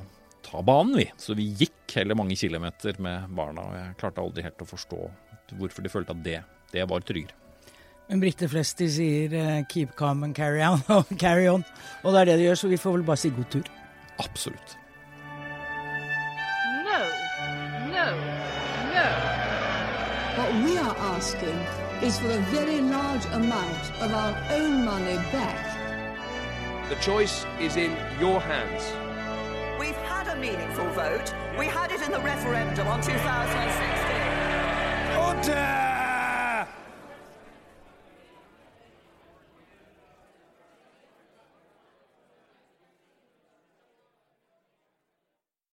ta, 0.48 0.62
banen, 0.66 0.96
vi. 1.02 1.10
Så 1.20 1.36
vi 1.38 1.50
gikk 1.60 1.98
heller 2.00 2.18
mange 2.18 2.40
kilometer 2.40 3.02
med 3.04 3.28
barna. 3.36 3.68
Og 3.68 3.82
jeg 3.82 3.98
klarte 4.00 4.24
aldri 4.24 4.48
helt 4.48 4.64
å 4.64 4.70
forstå 4.70 5.02
hvorfor 5.58 5.84
de 5.84 5.92
følte 5.92 6.16
at 6.16 6.24
det, 6.24 6.40
det 6.74 6.88
var 6.88 7.04
tryggere. 7.08 7.36
Men 8.08 8.22
briter 8.24 8.48
flest 8.48 8.80
de 8.80 8.88
sier 8.88 9.34
'keep 9.68 9.92
calm 10.00 10.24
and 10.24 10.36
carry 10.36 10.64
on', 10.64 10.84
carry 11.24 11.50
on. 11.52 11.66
Og 12.04 12.14
det 12.14 12.22
er 12.22 12.32
det 12.32 12.38
de 12.40 12.48
gjør, 12.48 12.60
så 12.64 12.72
vi 12.72 12.80
får 12.80 12.96
vel 12.96 13.08
bare 13.08 13.20
si 13.20 13.32
god 13.36 13.50
tur. 13.52 13.72
Absolutt. 14.24 14.78
What 20.48 20.64
we 20.64 20.78
are 20.78 20.96
asking 20.96 21.60
is 22.02 22.20
for 22.20 22.30
a 22.30 22.38
very 22.56 22.80
large 22.80 23.26
amount 23.34 23.92
of 24.02 24.14
our 24.14 24.34
own 24.52 24.86
money 24.86 25.18
back. 25.30 25.76
The 26.88 26.96
choice 27.02 27.46
is 27.60 27.76
in 27.76 27.92
your 28.18 28.40
hands. 28.40 28.82
We've 29.78 29.94
had 30.08 30.30
a 30.30 30.38
meaningful 30.38 30.90
vote. 30.92 31.34
We 31.60 31.66
had 31.66 31.92
it 31.92 32.02
in 32.02 32.14
the 32.14 32.22
referendum 32.22 32.88
on 32.88 33.02
2016. 33.02 35.20
Order! 35.20 35.87